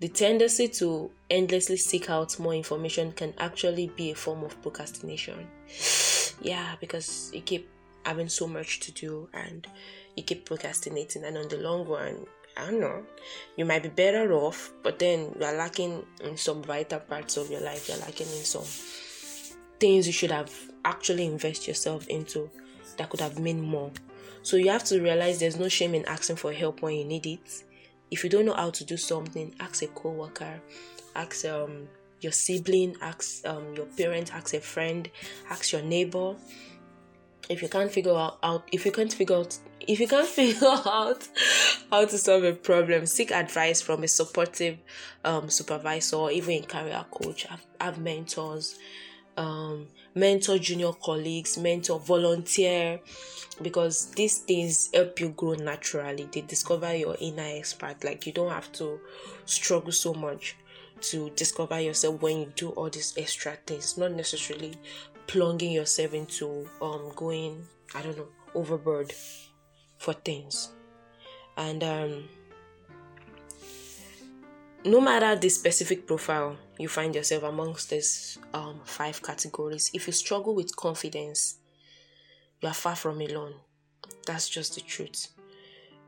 the 0.00 0.08
tendency 0.08 0.68
to 0.68 1.10
endlessly 1.30 1.76
seek 1.76 2.10
out 2.10 2.38
more 2.38 2.54
information 2.54 3.12
can 3.12 3.34
actually 3.38 3.90
be 3.96 4.10
a 4.10 4.14
form 4.14 4.44
of 4.44 4.60
procrastination. 4.62 5.46
Yeah, 6.42 6.74
because 6.80 7.30
you 7.32 7.40
keep 7.40 7.66
having 8.04 8.28
so 8.28 8.46
much 8.46 8.80
to 8.80 8.92
do 8.92 9.26
and 9.32 9.66
you 10.16 10.22
keep 10.22 10.44
procrastinating, 10.44 11.24
and 11.24 11.38
on 11.38 11.48
the 11.48 11.56
long 11.56 11.88
run, 11.88 12.26
I 12.56 12.70
don't 12.70 12.80
know. 12.80 13.04
You 13.56 13.64
might 13.64 13.82
be 13.82 13.90
better 13.90 14.32
off, 14.32 14.72
but 14.82 14.98
then 14.98 15.34
you're 15.38 15.56
lacking 15.56 16.04
in 16.24 16.36
some 16.36 16.62
vital 16.62 17.00
parts 17.00 17.36
of 17.36 17.50
your 17.50 17.60
life. 17.60 17.88
You're 17.88 17.98
lacking 17.98 18.28
in 18.28 18.44
some 18.44 18.64
things 19.78 20.06
you 20.06 20.12
should 20.12 20.30
have 20.30 20.50
actually 20.84 21.26
invest 21.26 21.68
yourself 21.68 22.06
into 22.08 22.50
that 22.96 23.10
could 23.10 23.20
have 23.20 23.38
meant 23.38 23.62
more. 23.62 23.90
So 24.42 24.56
you 24.56 24.70
have 24.70 24.84
to 24.84 25.00
realize 25.02 25.38
there's 25.38 25.58
no 25.58 25.68
shame 25.68 25.94
in 25.94 26.04
asking 26.06 26.36
for 26.36 26.52
help 26.52 26.80
when 26.80 26.94
you 26.94 27.04
need 27.04 27.26
it. 27.26 27.62
If 28.10 28.22
you 28.22 28.30
don't 28.30 28.46
know 28.46 28.54
how 28.54 28.70
to 28.70 28.84
do 28.84 28.96
something, 28.96 29.54
ask 29.60 29.82
a 29.82 29.88
co-worker, 29.88 30.60
ask 31.14 31.44
um 31.44 31.88
your 32.20 32.32
sibling, 32.32 32.96
ask 33.02 33.44
um 33.46 33.74
your 33.74 33.86
parent, 33.86 34.32
ask 34.32 34.54
a 34.54 34.60
friend, 34.60 35.10
ask 35.50 35.72
your 35.72 35.82
neighbor. 35.82 36.36
If 37.48 37.62
you 37.62 37.68
can't 37.68 37.90
figure 37.90 38.14
out, 38.14 38.38
out 38.42 38.68
if 38.72 38.84
you 38.84 38.92
can't 38.92 39.12
figure 39.12 39.36
out 39.36 39.56
if 39.80 40.00
you 40.00 40.08
can't 40.08 40.26
figure 40.40 40.66
out 40.66 41.28
how 41.90 42.04
to 42.04 42.18
solve 42.18 42.44
a 42.44 42.52
problem, 42.52 43.06
seek 43.06 43.30
advice 43.30 43.80
from 43.80 44.02
a 44.02 44.08
supportive 44.08 44.78
um, 45.24 45.48
supervisor 45.48 46.16
or 46.16 46.30
even 46.30 46.62
a 46.64 46.66
career 46.66 47.04
coach. 47.10 47.44
Have, 47.44 47.64
have 47.80 47.98
mentors, 47.98 48.78
um, 49.36 49.86
mentor 50.14 50.58
junior 50.58 50.92
colleagues, 50.92 51.58
mentor 51.58 52.00
volunteer, 52.00 53.00
because 53.62 54.10
these 54.12 54.38
things 54.38 54.90
help 54.92 55.20
you 55.20 55.30
grow 55.30 55.54
naturally. 55.54 56.28
They 56.32 56.40
discover 56.40 56.94
your 56.94 57.16
inner 57.20 57.42
expert. 57.42 58.02
Like 58.02 58.26
you 58.26 58.32
don't 58.32 58.50
have 58.50 58.72
to 58.72 58.98
struggle 59.44 59.92
so 59.92 60.14
much 60.14 60.56
to 61.00 61.30
discover 61.30 61.78
yourself 61.80 62.22
when 62.22 62.40
you 62.40 62.52
do 62.56 62.70
all 62.70 62.88
these 62.88 63.14
extra 63.18 63.56
things, 63.66 63.98
not 63.98 64.12
necessarily 64.12 64.74
plunging 65.26 65.72
yourself 65.72 66.14
into 66.14 66.68
um 66.80 67.12
going, 67.14 67.66
I 67.94 68.02
don't 68.02 68.16
know, 68.16 68.28
overboard 68.54 69.12
for 69.98 70.12
things. 70.12 70.70
And 71.56 71.82
um, 71.82 72.28
no 74.84 75.00
matter 75.00 75.34
the 75.36 75.48
specific 75.48 76.06
profile 76.06 76.56
you 76.78 76.88
find 76.88 77.14
yourself 77.14 77.42
amongst 77.42 77.90
these 77.90 78.38
um, 78.52 78.80
five 78.84 79.22
categories, 79.22 79.90
if 79.94 80.06
you 80.06 80.12
struggle 80.12 80.54
with 80.54 80.76
confidence, 80.76 81.56
you 82.60 82.68
are 82.68 82.74
far 82.74 82.96
from 82.96 83.20
alone. 83.20 83.54
That's 84.26 84.48
just 84.48 84.74
the 84.74 84.80
truth. 84.82 85.28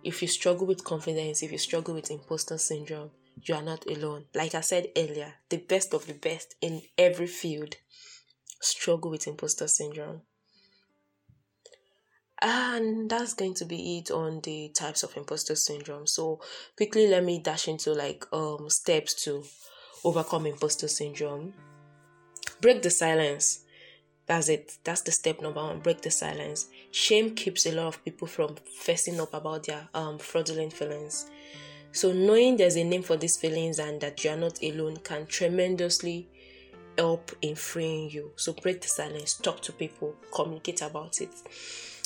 If 0.04 0.22
you 0.22 0.28
struggle 0.28 0.66
with 0.66 0.84
confidence, 0.84 1.42
if 1.42 1.50
you 1.50 1.58
struggle 1.58 1.94
with 1.94 2.10
imposter 2.10 2.58
syndrome, 2.58 3.10
you 3.42 3.54
are 3.54 3.62
not 3.62 3.86
alone. 3.86 4.26
Like 4.34 4.54
I 4.54 4.60
said 4.60 4.88
earlier, 4.96 5.34
the 5.48 5.58
best 5.58 5.94
of 5.94 6.06
the 6.06 6.14
best 6.14 6.54
in 6.60 6.82
every 6.96 7.26
field 7.26 7.76
struggle 8.60 9.10
with 9.10 9.26
imposter 9.26 9.68
syndrome. 9.68 10.22
And 12.40 13.10
that's 13.10 13.34
going 13.34 13.54
to 13.54 13.64
be 13.64 13.98
it 13.98 14.10
on 14.10 14.40
the 14.42 14.68
types 14.68 15.02
of 15.02 15.16
imposter 15.16 15.56
syndrome. 15.56 16.06
So 16.06 16.40
quickly 16.76 17.08
let 17.08 17.24
me 17.24 17.40
dash 17.40 17.66
into 17.66 17.92
like 17.92 18.24
um 18.32 18.70
steps 18.70 19.14
to 19.24 19.44
overcome 20.04 20.46
imposter 20.46 20.88
syndrome. 20.88 21.54
Break 22.60 22.82
the 22.82 22.90
silence. 22.90 23.64
That's 24.26 24.48
it. 24.48 24.78
That's 24.84 25.00
the 25.00 25.10
step 25.10 25.40
number 25.40 25.62
one. 25.62 25.80
Break 25.80 26.02
the 26.02 26.10
silence. 26.10 26.68
Shame 26.92 27.34
keeps 27.34 27.66
a 27.66 27.72
lot 27.72 27.86
of 27.86 28.04
people 28.04 28.28
from 28.28 28.56
fessing 28.84 29.18
up 29.18 29.34
about 29.34 29.66
their 29.66 29.88
um 29.94 30.18
fraudulent 30.18 30.72
feelings. 30.72 31.28
So 31.90 32.12
knowing 32.12 32.56
there's 32.56 32.76
a 32.76 32.84
name 32.84 33.02
for 33.02 33.16
these 33.16 33.36
feelings 33.36 33.80
and 33.80 34.00
that 34.00 34.22
you 34.22 34.30
are 34.30 34.36
not 34.36 34.62
alone 34.62 34.98
can 34.98 35.26
tremendously 35.26 36.28
help 36.98 37.32
in 37.40 37.54
freeing 37.54 38.10
you. 38.10 38.32
So 38.36 38.52
break 38.52 38.82
the 38.82 38.88
silence, 38.88 39.34
talk 39.34 39.62
to 39.62 39.72
people, 39.72 40.14
communicate 40.34 40.82
about 40.82 41.20
it. 41.20 41.30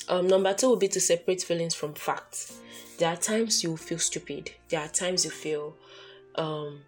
Um, 0.08 0.26
number 0.28 0.52
two 0.52 0.70
would 0.70 0.80
be 0.80 0.88
to 0.88 1.00
separate 1.00 1.42
feelings 1.42 1.74
from 1.74 1.94
facts. 1.94 2.60
There 2.98 3.08
are 3.08 3.16
times 3.16 3.64
you 3.64 3.76
feel 3.76 3.98
stupid. 3.98 4.52
There 4.68 4.80
are 4.80 4.88
times 4.88 5.24
you 5.24 5.30
feel 5.30 5.74
um, 6.34 6.80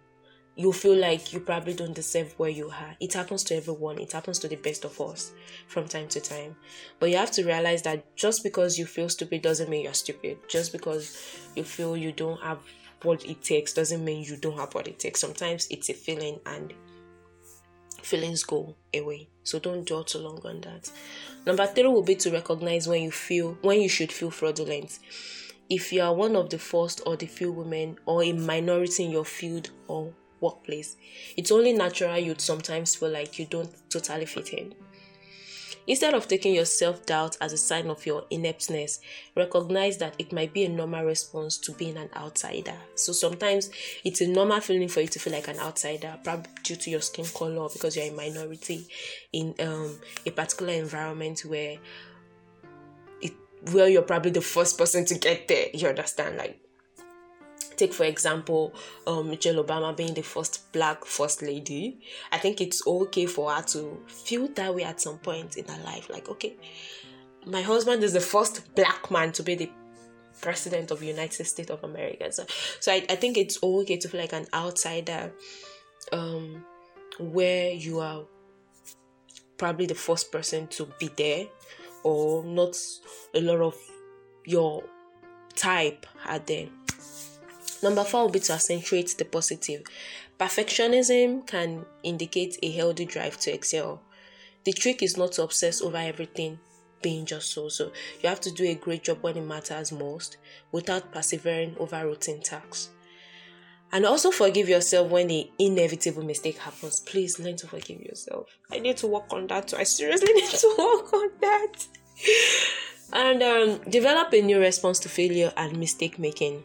you 0.55 0.71
feel 0.71 0.95
like 0.95 1.33
you 1.33 1.41
probably 1.41 1.73
don't 1.73 1.93
deserve 1.93 2.33
where 2.37 2.49
you 2.49 2.69
are. 2.69 2.95
It 3.01 3.13
happens 3.13 3.43
to 3.45 3.55
everyone. 3.55 3.99
It 3.99 4.13
happens 4.13 4.39
to 4.39 4.47
the 4.47 4.55
best 4.55 4.85
of 4.85 4.99
us 5.01 5.33
from 5.67 5.87
time 5.87 6.07
to 6.09 6.21
time. 6.21 6.55
But 6.99 7.09
you 7.09 7.17
have 7.17 7.31
to 7.31 7.43
realize 7.43 7.81
that 7.81 8.15
just 8.15 8.41
because 8.41 8.79
you 8.79 8.85
feel 8.85 9.09
stupid 9.09 9.41
doesn't 9.41 9.69
mean 9.69 9.83
you're 9.83 9.93
stupid. 9.93 10.37
Just 10.47 10.71
because 10.71 11.37
you 11.55 11.63
feel 11.63 11.97
you 11.97 12.13
don't 12.13 12.41
have 12.41 12.59
what 13.01 13.25
it 13.25 13.43
takes 13.43 13.73
doesn't 13.73 14.03
mean 14.03 14.23
you 14.23 14.37
don't 14.37 14.57
have 14.57 14.73
what 14.73 14.87
it 14.87 14.97
takes. 14.97 15.19
Sometimes 15.19 15.67
it's 15.69 15.89
a 15.89 15.93
feeling 15.93 16.39
and 16.45 16.73
feelings 18.05 18.43
go 18.43 18.75
away. 18.93 19.27
So 19.43 19.59
don't 19.59 19.85
dwell 19.85 20.03
too 20.03 20.19
long 20.19 20.41
on 20.45 20.61
that. 20.61 20.91
Number 21.45 21.65
three 21.67 21.87
will 21.87 22.03
be 22.03 22.15
to 22.15 22.31
recognize 22.31 22.87
when 22.87 23.03
you 23.03 23.11
feel 23.11 23.57
when 23.61 23.81
you 23.81 23.89
should 23.89 24.11
feel 24.11 24.31
fraudulent. 24.31 24.99
If 25.69 25.91
you 25.91 26.01
are 26.01 26.13
one 26.13 26.35
of 26.35 26.49
the 26.49 26.59
first 26.59 27.01
or 27.05 27.15
the 27.15 27.25
few 27.25 27.51
women 27.51 27.97
or 28.05 28.23
a 28.23 28.33
minority 28.33 29.05
in 29.05 29.11
your 29.11 29.25
field 29.25 29.71
or 29.87 30.13
workplace, 30.39 30.95
it's 31.35 31.51
only 31.51 31.73
natural 31.73 32.17
you'd 32.17 32.41
sometimes 32.41 32.95
feel 32.95 33.09
like 33.09 33.39
you 33.39 33.45
don't 33.45 33.71
totally 33.89 34.25
fit 34.25 34.53
in. 34.53 34.75
Instead 35.87 36.13
of 36.13 36.27
taking 36.27 36.55
your 36.55 36.65
self 36.65 37.05
doubt 37.05 37.37
as 37.39 37.53
a 37.53 37.57
sign 37.57 37.89
of 37.89 38.05
your 38.05 38.25
ineptness, 38.29 38.99
recognize 39.35 39.97
that 39.97 40.15
it 40.17 40.31
might 40.31 40.53
be 40.53 40.65
a 40.65 40.69
normal 40.69 41.03
response 41.03 41.57
to 41.57 41.71
being 41.73 41.97
an 41.97 42.09
outsider. 42.15 42.75
So 42.95 43.11
sometimes 43.11 43.69
it's 44.03 44.21
a 44.21 44.27
normal 44.27 44.61
feeling 44.61 44.87
for 44.87 45.01
you 45.01 45.07
to 45.07 45.19
feel 45.19 45.33
like 45.33 45.47
an 45.47 45.59
outsider, 45.59 46.17
probably 46.23 46.49
due 46.63 46.75
to 46.75 46.89
your 46.89 47.01
skin 47.01 47.25
color 47.25 47.67
because 47.71 47.95
you're 47.95 48.07
a 48.07 48.11
minority 48.11 48.87
in 49.31 49.53
um, 49.59 49.99
a 50.25 50.31
particular 50.31 50.73
environment 50.73 51.41
where 51.41 51.77
it 53.21 53.33
where 53.71 53.87
you're 53.87 54.01
probably 54.01 54.31
the 54.31 54.41
first 54.41 54.77
person 54.77 55.05
to 55.05 55.15
get 55.15 55.47
there. 55.47 55.67
You 55.73 55.87
understand? 55.87 56.37
Like 56.37 56.64
take 57.77 57.93
for 57.93 58.03
example 58.03 58.73
um, 59.07 59.29
michelle 59.29 59.63
obama 59.63 59.95
being 59.95 60.13
the 60.13 60.21
first 60.21 60.71
black 60.71 61.05
first 61.05 61.41
lady. 61.41 61.99
I 62.31 62.37
think 62.37 62.61
it's 62.61 62.85
okay 62.85 63.25
for 63.25 63.51
her 63.51 63.61
to 63.63 64.01
feel 64.07 64.47
that 64.49 64.73
way 64.73 64.83
at 64.83 65.01
some 65.01 65.17
point 65.19 65.57
in 65.57 65.65
her 65.65 65.83
life. 65.83 66.09
Like 66.09 66.29
okay 66.29 66.55
my 67.45 67.61
husband 67.61 68.03
is 68.03 68.13
the 68.13 68.19
first 68.19 68.73
black 68.75 69.11
man 69.11 69.31
to 69.33 69.43
be 69.43 69.55
the 69.55 69.71
president 70.41 70.91
of 70.91 70.99
the 70.99 71.05
united 71.05 71.45
states 71.45 71.69
of 71.69 71.83
america. 71.83 72.31
So, 72.31 72.45
so 72.79 72.91
I, 72.91 73.05
I 73.09 73.15
think 73.15 73.37
it's 73.37 73.61
okay 73.61 73.97
to 73.97 74.07
feel 74.07 74.19
like 74.19 74.33
an 74.33 74.47
outsider 74.53 75.31
um, 76.11 76.65
where 77.19 77.71
you 77.71 77.99
are 77.99 78.23
probably 79.57 79.85
the 79.85 79.95
first 79.95 80.31
person 80.31 80.67
to 80.67 80.89
be 80.99 81.09
there 81.15 81.47
or 82.03 82.43
not 82.43 82.75
a 83.33 83.41
lot 83.41 83.61
of 83.61 83.75
your 84.45 84.83
type 85.55 86.05
are 86.27 86.39
there 86.39 86.67
Number 87.85 88.03
four 88.03 88.23
will 88.23 88.31
be 88.31 88.39
to 88.39 88.53
accentuate 88.53 89.15
the 89.15 89.25
positive. 89.25 89.83
Perfectionism 90.39 91.45
can 91.45 91.85
indicate 92.01 92.57
a 92.63 92.71
healthy 92.71 93.05
drive 93.05 93.37
to 93.41 93.53
excel. 93.53 94.01
The 94.63 94.73
trick 94.73 95.03
is 95.03 95.17
not 95.17 95.33
to 95.33 95.43
obsess 95.43 95.83
over 95.83 95.97
everything 95.97 96.57
being 97.03 97.27
just 97.27 97.51
so. 97.51 97.69
So 97.69 97.91
you 98.23 98.27
have 98.27 98.41
to 98.41 98.51
do 98.51 98.63
a 98.63 98.73
great 98.73 99.03
job 99.03 99.19
when 99.21 99.37
it 99.37 99.45
matters 99.45 99.91
most 99.91 100.37
without 100.71 101.13
persevering 101.13 101.75
over 101.79 102.03
routine 102.07 102.41
tasks. 102.41 102.89
And 103.91 104.03
also 104.03 104.31
forgive 104.31 104.67
yourself 104.67 105.11
when 105.11 105.27
the 105.27 105.51
inevitable 105.59 106.23
mistake 106.23 106.57
happens. 106.57 107.01
Please 107.01 107.39
learn 107.39 107.55
to 107.57 107.67
forgive 107.67 108.01
yourself. 108.01 108.47
I 108.71 108.79
need 108.79 108.97
to 108.97 109.05
work 109.07 109.31
on 109.31 109.45
that 109.45 109.67
too. 109.67 109.77
I 109.77 109.83
seriously 109.83 110.33
need 110.33 110.49
to 110.49 110.75
work 110.75 111.13
on 111.13 111.29
that. 111.39 111.87
and 113.13 113.43
um, 113.43 113.79
develop 113.91 114.33
a 114.33 114.41
new 114.41 114.59
response 114.59 114.97
to 115.01 115.07
failure 115.07 115.53
and 115.55 115.77
mistake 115.77 116.17
making. 116.17 116.63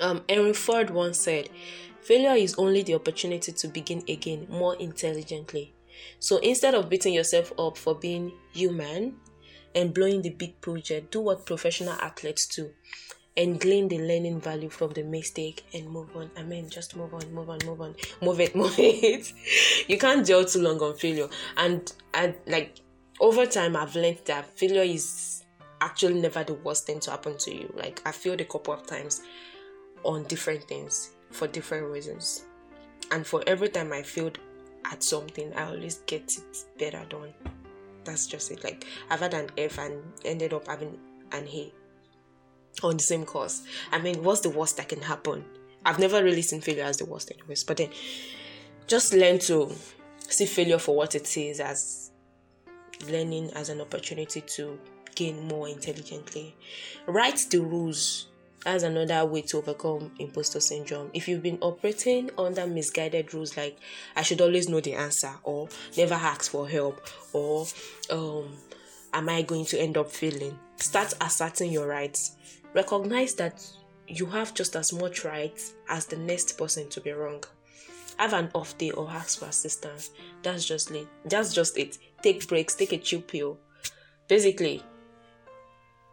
Um, 0.00 0.24
Ford 0.54 0.90
once 0.90 1.20
said, 1.20 1.50
Failure 2.02 2.34
is 2.34 2.54
only 2.56 2.82
the 2.82 2.94
opportunity 2.94 3.52
to 3.52 3.68
begin 3.68 4.02
again 4.08 4.46
more 4.48 4.74
intelligently. 4.76 5.74
So 6.18 6.38
instead 6.38 6.74
of 6.74 6.88
beating 6.88 7.14
yourself 7.14 7.52
up 7.58 7.76
for 7.76 7.94
being 7.94 8.32
human 8.52 9.16
and 9.74 9.92
blowing 9.94 10.22
the 10.22 10.30
big 10.30 10.60
project, 10.60 11.12
do 11.12 11.20
what 11.20 11.44
professional 11.46 11.94
athletes 11.94 12.46
do 12.46 12.70
and 13.36 13.60
glean 13.60 13.88
the 13.88 13.98
learning 13.98 14.40
value 14.40 14.68
from 14.68 14.90
the 14.92 15.02
mistake 15.02 15.64
and 15.72 15.88
move 15.88 16.14
on. 16.16 16.30
I 16.36 16.42
mean, 16.42 16.68
just 16.68 16.96
move 16.96 17.14
on, 17.14 17.32
move 17.32 17.48
on, 17.50 17.58
move 17.64 17.80
on, 17.80 17.94
move 18.22 18.40
it, 18.40 18.54
move 18.56 18.74
it. 18.78 19.32
you 19.86 19.98
can't 19.98 20.26
dwell 20.26 20.44
too 20.44 20.62
long 20.62 20.80
on 20.80 20.96
failure. 20.96 21.28
And 21.56 21.92
and 22.14 22.34
like 22.46 22.80
over 23.20 23.46
time, 23.46 23.76
I've 23.76 23.94
learned 23.94 24.20
that 24.24 24.58
failure 24.58 24.82
is 24.82 25.44
actually 25.80 26.20
never 26.20 26.44
the 26.44 26.54
worst 26.54 26.86
thing 26.86 27.00
to 27.00 27.10
happen 27.10 27.36
to 27.38 27.54
you. 27.54 27.72
Like 27.76 28.02
I 28.04 28.12
failed 28.12 28.40
a 28.40 28.44
couple 28.44 28.74
of 28.74 28.86
times 28.86 29.22
on 30.04 30.24
different 30.24 30.64
things 30.64 31.10
for 31.30 31.46
different 31.46 31.86
reasons. 31.86 32.44
And 33.10 33.26
for 33.26 33.42
every 33.46 33.68
time 33.68 33.92
I 33.92 34.02
failed 34.02 34.38
at 34.90 35.02
something, 35.02 35.52
I 35.54 35.64
always 35.64 35.98
get 36.06 36.36
it 36.36 36.64
better 36.78 37.04
done. 37.08 37.32
That's 38.04 38.26
just 38.26 38.50
it. 38.50 38.64
Like 38.64 38.86
I've 39.10 39.20
had 39.20 39.34
an 39.34 39.50
F 39.58 39.78
and 39.78 40.02
ended 40.24 40.52
up 40.52 40.66
having 40.66 40.98
an 41.32 41.46
A 41.48 41.72
on 42.82 42.96
the 42.96 43.02
same 43.02 43.24
course. 43.24 43.62
I 43.92 43.98
mean, 43.98 44.22
what's 44.22 44.40
the 44.40 44.50
worst 44.50 44.76
that 44.78 44.88
can 44.88 45.02
happen? 45.02 45.44
I've 45.84 45.98
never 45.98 46.22
really 46.22 46.42
seen 46.42 46.60
failure 46.60 46.84
as 46.84 46.98
the 46.98 47.06
worst, 47.06 47.32
anyways. 47.32 47.64
But 47.64 47.78
then, 47.78 47.90
just 48.86 49.14
learn 49.14 49.38
to 49.40 49.72
see 50.20 50.46
failure 50.46 50.78
for 50.78 50.94
what 50.94 51.14
it 51.14 51.36
is, 51.36 51.60
as 51.60 52.10
learning 53.08 53.50
as 53.54 53.68
an 53.68 53.80
opportunity 53.80 54.40
to 54.42 54.78
gain 55.14 55.46
more 55.46 55.68
intelligently. 55.68 56.54
Write 57.06 57.46
the 57.50 57.60
rules 57.60 58.26
that's 58.64 58.82
another 58.82 59.24
way 59.24 59.42
to 59.42 59.58
overcome 59.58 60.12
imposter 60.18 60.60
syndrome. 60.60 61.10
If 61.14 61.28
you've 61.28 61.42
been 61.42 61.58
operating 61.60 62.30
under 62.36 62.66
misguided 62.66 63.32
rules 63.32 63.56
like 63.56 63.78
I 64.14 64.22
should 64.22 64.40
always 64.40 64.68
know 64.68 64.80
the 64.80 64.94
answer 64.94 65.32
or 65.44 65.68
never 65.96 66.14
ask 66.14 66.50
for 66.50 66.68
help 66.68 67.06
or 67.32 67.66
um, 68.10 68.56
am 69.14 69.28
I 69.28 69.42
going 69.42 69.64
to 69.66 69.80
end 69.80 69.96
up 69.96 70.10
failing? 70.10 70.58
Start 70.76 71.14
asserting 71.20 71.72
your 71.72 71.86
rights. 71.86 72.36
Recognize 72.74 73.34
that 73.34 73.66
you 74.06 74.26
have 74.26 74.52
just 74.54 74.76
as 74.76 74.92
much 74.92 75.24
rights 75.24 75.74
as 75.88 76.06
the 76.06 76.16
next 76.16 76.58
person 76.58 76.88
to 76.90 77.00
be 77.00 77.12
wrong. 77.12 77.42
Have 78.18 78.34
an 78.34 78.50
off 78.54 78.76
day 78.76 78.90
or 78.90 79.08
ask 79.08 79.38
for 79.38 79.46
assistance. 79.46 80.10
That's 80.42 80.66
just 80.66 80.90
it. 80.90 81.08
That's 81.24 81.54
just 81.54 81.78
it. 81.78 81.96
Take 82.22 82.46
breaks, 82.46 82.74
take 82.74 82.92
a 82.92 82.98
chill 82.98 83.22
pill. 83.22 83.58
Basically, 84.28 84.82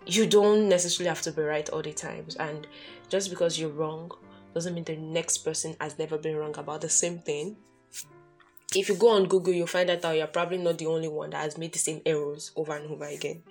you 0.08 0.26
don't 0.26 0.70
necessarily 0.70 1.10
have 1.10 1.22
to 1.22 1.32
be 1.32 1.41
right 1.41 1.70
all 1.70 1.82
the 1.82 1.93
times 1.93 2.36
and 2.38 2.65
just 3.10 3.30
because 3.30 3.60
you're 3.60 3.70
wrong 3.70 4.12
doesn't 4.54 4.74
mean 4.74 4.86
the 4.86 4.96
next 4.96 5.39
person 5.39 5.76
has 5.80 6.00
never 6.00 6.17
been 6.17 6.36
wrong 6.36 6.58
about 6.58 6.82
the 6.82 6.89
same 6.89 7.20
thing. 7.20 7.58
If 8.74 8.89
you 8.89 8.96
go 8.96 9.10
on 9.10 9.28
google 9.28 9.54
you'll 9.54 9.67
find 9.67 9.89
out 9.89 10.02
that 10.02 10.17
you're 10.17 10.28
probably 10.28 10.58
not 10.58 10.78
the 10.78 10.88
only 10.88 11.10
one 11.10 11.32
that 11.32 11.43
has 11.43 11.58
made 11.58 11.74
the 11.74 11.80
same 11.80 12.02
errors 12.06 12.52
over 12.56 12.76
and 12.76 12.89
over 12.89 13.06
again. 13.06 13.43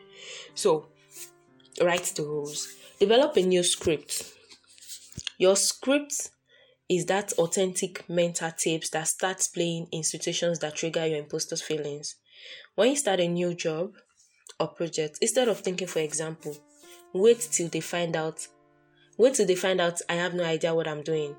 So 0.55 0.87
write 1.81 2.05
the 2.17 2.23
rules. 2.23 2.75
Develop 2.99 3.37
a 3.37 3.43
new 3.43 3.63
script. 3.63 4.33
Your 5.39 5.57
script 5.57 6.31
is 6.89 7.07
that 7.07 7.33
authentic 7.35 8.09
mental 8.09 8.51
tapes 8.57 8.91
that 8.91 9.09
starts 9.09 9.49
playing 9.49 9.89
in 9.93 10.03
situations 10.03 10.61
that 10.61 10.77
trigger 10.77 11.07
your 11.07 11.19
imposter's 11.19 11.61
feelings. 11.61 12.17
When 12.75 12.91
you 12.91 12.97
start 12.97 13.21
a 13.21 13.29
new 13.29 13.55
job 13.55 13.95
or 14.59 14.69
project 14.69 15.19
instead 15.21 15.49
of 15.49 15.61
thinking 15.61 15.87
for 15.87 16.01
example 16.01 16.57
wait 17.13 17.41
till 17.41 17.69
they 17.69 17.81
find 17.81 18.17
out 18.17 18.47
wait 19.17 19.35
till 19.35 19.47
they 19.47 19.55
find 19.55 19.81
out 19.81 20.01
i 20.09 20.15
have 20.15 20.35
no 20.35 20.45
idea 20.45 20.75
what 20.75 20.89
i'm 20.89 21.03
doing. 21.03 21.35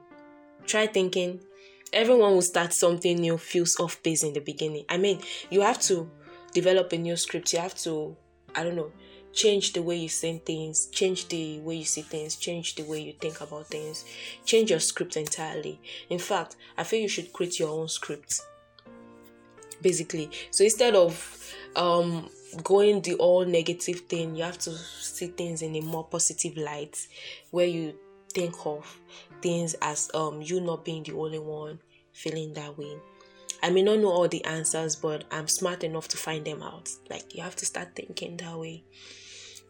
Try 0.65 0.87
thinking 0.87 1.39
everyone 1.93 2.33
will 2.33 2.41
start 2.41 2.73
something 2.73 3.17
new 3.17 3.37
feels 3.37 3.79
off 3.79 4.03
base 4.03 4.23
in 4.23 4.33
the 4.33 4.41
beginning. 4.41 4.83
I 4.89 4.97
mean 4.97 5.21
you 5.49 5.61
have 5.61 5.79
to 5.83 6.09
develop 6.53 6.91
a 6.91 6.97
new 6.97 7.15
script 7.15 7.53
you 7.53 7.59
have 7.59 7.75
to 7.75 8.15
i 8.55 8.63
don't 8.63 8.75
know 8.75 8.91
change 9.33 9.73
the 9.73 9.81
way 9.81 9.95
you 9.95 10.09
say 10.09 10.39
things 10.39 10.87
change 10.87 11.27
the 11.27 11.59
way 11.59 11.75
you 11.75 11.85
see 11.85 12.01
things 12.01 12.35
change 12.35 12.75
the 12.75 12.83
way 12.83 12.99
you 12.99 13.13
think 13.13 13.39
about 13.41 13.67
things 13.67 14.05
change 14.45 14.71
your 14.71 14.79
script 14.79 15.15
entirely. 15.17 15.79
In 16.09 16.19
fact 16.19 16.55
i 16.77 16.83
feel 16.83 17.01
you 17.01 17.07
should 17.07 17.31
create 17.31 17.59
your 17.59 17.69
own 17.69 17.87
script 17.87 18.41
basically. 19.81 20.29
So 20.51 20.63
instead 20.63 20.95
of 20.95 21.53
um 21.75 22.29
going 22.63 23.01
the 23.01 23.15
all 23.15 23.45
negative 23.45 24.01
thing 24.01 24.35
you 24.35 24.43
have 24.43 24.57
to 24.57 24.71
see 24.71 25.27
things 25.27 25.61
in 25.61 25.75
a 25.75 25.81
more 25.81 26.03
positive 26.03 26.57
light 26.57 27.07
where 27.51 27.65
you 27.65 27.93
think 28.33 28.55
of 28.65 28.99
things 29.41 29.75
as 29.81 30.09
um 30.13 30.41
you 30.41 30.59
not 30.61 30.85
being 30.85 31.03
the 31.03 31.13
only 31.13 31.39
one 31.39 31.79
feeling 32.13 32.53
that 32.53 32.77
way. 32.77 32.97
I 33.61 33.69
may 33.69 33.81
not 33.81 33.99
know 33.99 34.09
all 34.09 34.27
the 34.27 34.43
answers 34.45 34.95
but 34.95 35.23
i'm 35.31 35.47
smart 35.47 35.83
enough 35.83 36.07
to 36.09 36.17
find 36.17 36.45
them 36.45 36.61
out. 36.61 36.89
Like 37.09 37.35
you 37.35 37.43
have 37.43 37.55
to 37.57 37.65
start 37.65 37.95
thinking 37.95 38.37
that 38.37 38.57
way. 38.57 38.83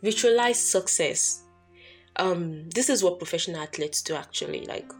Visualize 0.01 0.59
success. 0.59 1.43
Um 2.15 2.69
this 2.69 2.89
is 2.89 3.03
what 3.03 3.19
professional 3.19 3.61
athletes 3.61 4.01
do 4.01 4.15
actually. 4.15 4.65
Like 4.65 4.91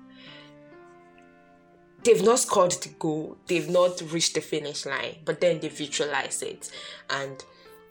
they've 2.04 2.23
not 2.23 2.39
scored 2.39 2.71
the 2.71 2.89
goal 3.00 3.38
they've 3.47 3.69
not 3.69 4.02
reached 4.12 4.36
the 4.36 4.41
finish 4.41 4.86
line 4.86 5.17
but 5.26 5.41
then 5.41 5.60
they 5.60 5.69
visualize 5.69 6.41
it. 6.41 6.71
And 7.10 7.43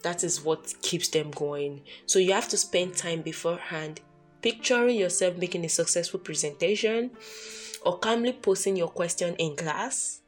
that 0.07 0.23
is 0.23 0.45
what 0.45 0.73
keeps 0.83 1.09
them 1.09 1.33
going. 1.33 1.83
So 2.07 2.21
you 2.21 2.33
have 2.33 2.49
to 2.51 2.57
spend 2.57 2.97
time 2.97 3.23
beforehand 3.23 4.03
picturing 4.41 4.97
yourself 4.97 5.37
making 5.37 5.65
a 5.65 5.69
successful 5.69 6.21
presentation 6.21 7.11
or 7.85 7.99
calmly 7.99 8.33
posing 8.33 8.77
your 8.77 8.87
question 8.87 9.35
in 9.35 9.57
class. 9.57 10.21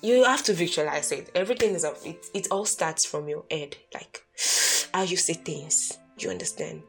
You 0.00 0.22
have 0.22 0.44
to 0.44 0.52
visualize 0.52 1.10
it. 1.10 1.32
Everything 1.34 1.74
is. 1.74 1.82
It, 2.04 2.24
it 2.32 2.46
all 2.52 2.64
starts 2.64 3.04
from 3.04 3.28
your 3.28 3.42
head, 3.50 3.76
like 3.92 4.24
how 4.94 5.02
you 5.02 5.16
say 5.16 5.34
things. 5.34 5.98
You 6.18 6.30
understand? 6.30 6.84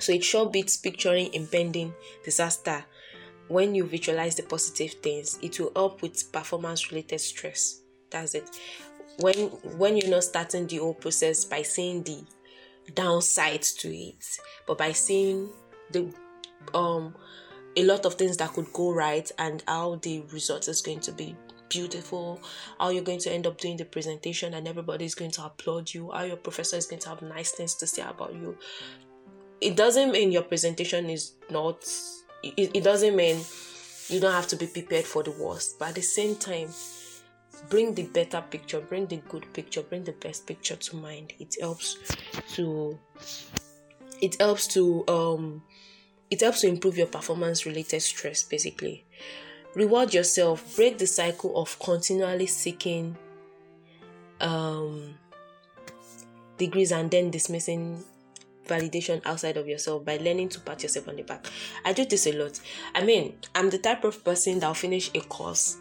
So 0.00 0.12
it 0.12 0.24
sure 0.24 0.50
beats 0.50 0.76
picturing 0.76 1.32
impending 1.32 1.94
disaster. 2.24 2.84
When 3.46 3.76
you 3.76 3.84
visualize 3.84 4.34
the 4.34 4.42
positive 4.42 4.94
things, 4.94 5.38
it 5.42 5.60
will 5.60 5.70
help 5.76 6.02
with 6.02 6.32
performance 6.32 6.90
related 6.90 7.20
stress. 7.20 7.82
That's 8.10 8.34
it 8.34 8.50
when 9.18 9.36
when 9.76 9.96
you're 9.96 10.10
not 10.10 10.24
starting 10.24 10.66
the 10.66 10.78
whole 10.78 10.94
process 10.94 11.44
by 11.44 11.62
seeing 11.62 12.02
the 12.02 12.24
downsides 12.92 13.78
to 13.78 13.94
it 13.94 14.24
but 14.66 14.78
by 14.78 14.92
seeing 14.92 15.48
the 15.92 16.12
um 16.74 17.14
a 17.76 17.84
lot 17.84 18.04
of 18.04 18.14
things 18.14 18.36
that 18.36 18.52
could 18.52 18.70
go 18.72 18.92
right 18.92 19.30
and 19.38 19.62
how 19.66 19.96
the 19.96 20.20
result 20.32 20.68
is 20.68 20.82
going 20.82 21.00
to 21.00 21.12
be 21.12 21.34
beautiful 21.68 22.40
how 22.78 22.90
you're 22.90 23.02
going 23.02 23.18
to 23.18 23.32
end 23.32 23.46
up 23.46 23.58
doing 23.58 23.76
the 23.76 23.84
presentation 23.84 24.52
and 24.54 24.68
everybody 24.68 25.04
is 25.06 25.14
going 25.14 25.30
to 25.30 25.44
applaud 25.44 25.92
you 25.92 26.10
how 26.10 26.22
your 26.22 26.36
professor 26.36 26.76
is 26.76 26.86
going 26.86 27.00
to 27.00 27.08
have 27.08 27.22
nice 27.22 27.52
things 27.52 27.74
to 27.74 27.86
say 27.86 28.02
about 28.02 28.34
you. 28.34 28.56
It 29.60 29.76
doesn't 29.76 30.12
mean 30.12 30.32
your 30.32 30.42
presentation 30.42 31.08
is 31.08 31.32
not 31.48 31.82
it, 32.42 32.70
it 32.74 32.84
doesn't 32.84 33.16
mean 33.16 33.40
you 34.08 34.20
don't 34.20 34.32
have 34.32 34.48
to 34.48 34.56
be 34.56 34.66
prepared 34.66 35.06
for 35.06 35.22
the 35.22 35.30
worst 35.30 35.78
but 35.78 35.90
at 35.90 35.94
the 35.94 36.02
same 36.02 36.36
time 36.36 36.68
bring 37.68 37.94
the 37.94 38.04
better 38.04 38.42
picture 38.50 38.80
bring 38.80 39.06
the 39.06 39.16
good 39.28 39.50
picture 39.52 39.82
bring 39.82 40.04
the 40.04 40.12
best 40.12 40.46
picture 40.46 40.76
to 40.76 40.96
mind 40.96 41.32
it 41.38 41.54
helps 41.60 41.96
to 42.54 42.98
it 44.20 44.40
helps 44.40 44.66
to 44.66 45.06
um 45.08 45.62
it 46.32 46.40
helps 46.40 46.62
to 46.62 46.66
improve 46.66 46.96
your 46.96 47.08
performance 47.08 47.66
related 47.66 48.00
stress 48.00 48.42
basically. 48.42 49.04
Reward 49.74 50.14
yourself, 50.14 50.76
break 50.76 50.96
the 50.96 51.06
cycle 51.06 51.60
of 51.60 51.78
continually 51.78 52.46
seeking 52.46 53.18
um, 54.40 55.14
degrees 56.56 56.90
and 56.90 57.10
then 57.10 57.30
dismissing 57.30 58.02
validation 58.66 59.20
outside 59.26 59.58
of 59.58 59.68
yourself 59.68 60.06
by 60.06 60.16
learning 60.16 60.48
to 60.48 60.60
pat 60.60 60.82
yourself 60.82 61.06
on 61.08 61.16
the 61.16 61.22
back. 61.22 61.46
I 61.84 61.92
do 61.92 62.06
this 62.06 62.26
a 62.26 62.32
lot. 62.32 62.58
I 62.94 63.04
mean, 63.04 63.34
I'm 63.54 63.68
the 63.68 63.78
type 63.78 64.04
of 64.04 64.24
person 64.24 64.58
that'll 64.58 64.72
finish 64.72 65.10
a 65.14 65.20
course 65.20 65.76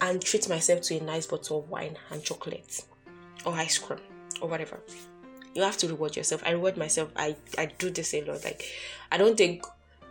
and 0.00 0.22
treat 0.22 0.48
myself 0.48 0.82
to 0.82 0.96
a 0.96 1.02
nice 1.02 1.26
bottle 1.26 1.60
of 1.60 1.68
wine 1.68 1.96
and 2.10 2.22
chocolate 2.22 2.84
or 3.44 3.54
ice 3.54 3.78
cream 3.78 4.00
or 4.40 4.48
whatever. 4.48 4.80
You 5.54 5.62
have 5.62 5.76
to 5.78 5.88
reward 5.88 6.16
yourself. 6.16 6.42
I 6.44 6.50
reward 6.50 6.76
myself. 6.76 7.10
I, 7.16 7.36
I 7.56 7.66
do 7.66 7.90
this 7.90 8.14
a 8.14 8.22
lot. 8.22 8.44
Like 8.44 8.64
I 9.10 9.16
don't 9.16 9.36
take 9.36 9.64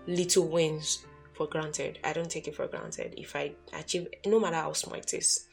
little 0.07 0.47
wins 0.47 1.05
for 1.33 1.47
granted. 1.47 1.99
I 2.03 2.13
don't 2.13 2.29
take 2.29 2.47
it 2.47 2.55
for 2.55 2.67
granted. 2.67 3.13
If 3.17 3.35
I 3.35 3.53
achieve 3.73 4.07
no 4.25 4.39
matter 4.39 4.55
how 4.55 4.73
small 4.73 4.95
it 4.95 5.13
is, 5.13 5.47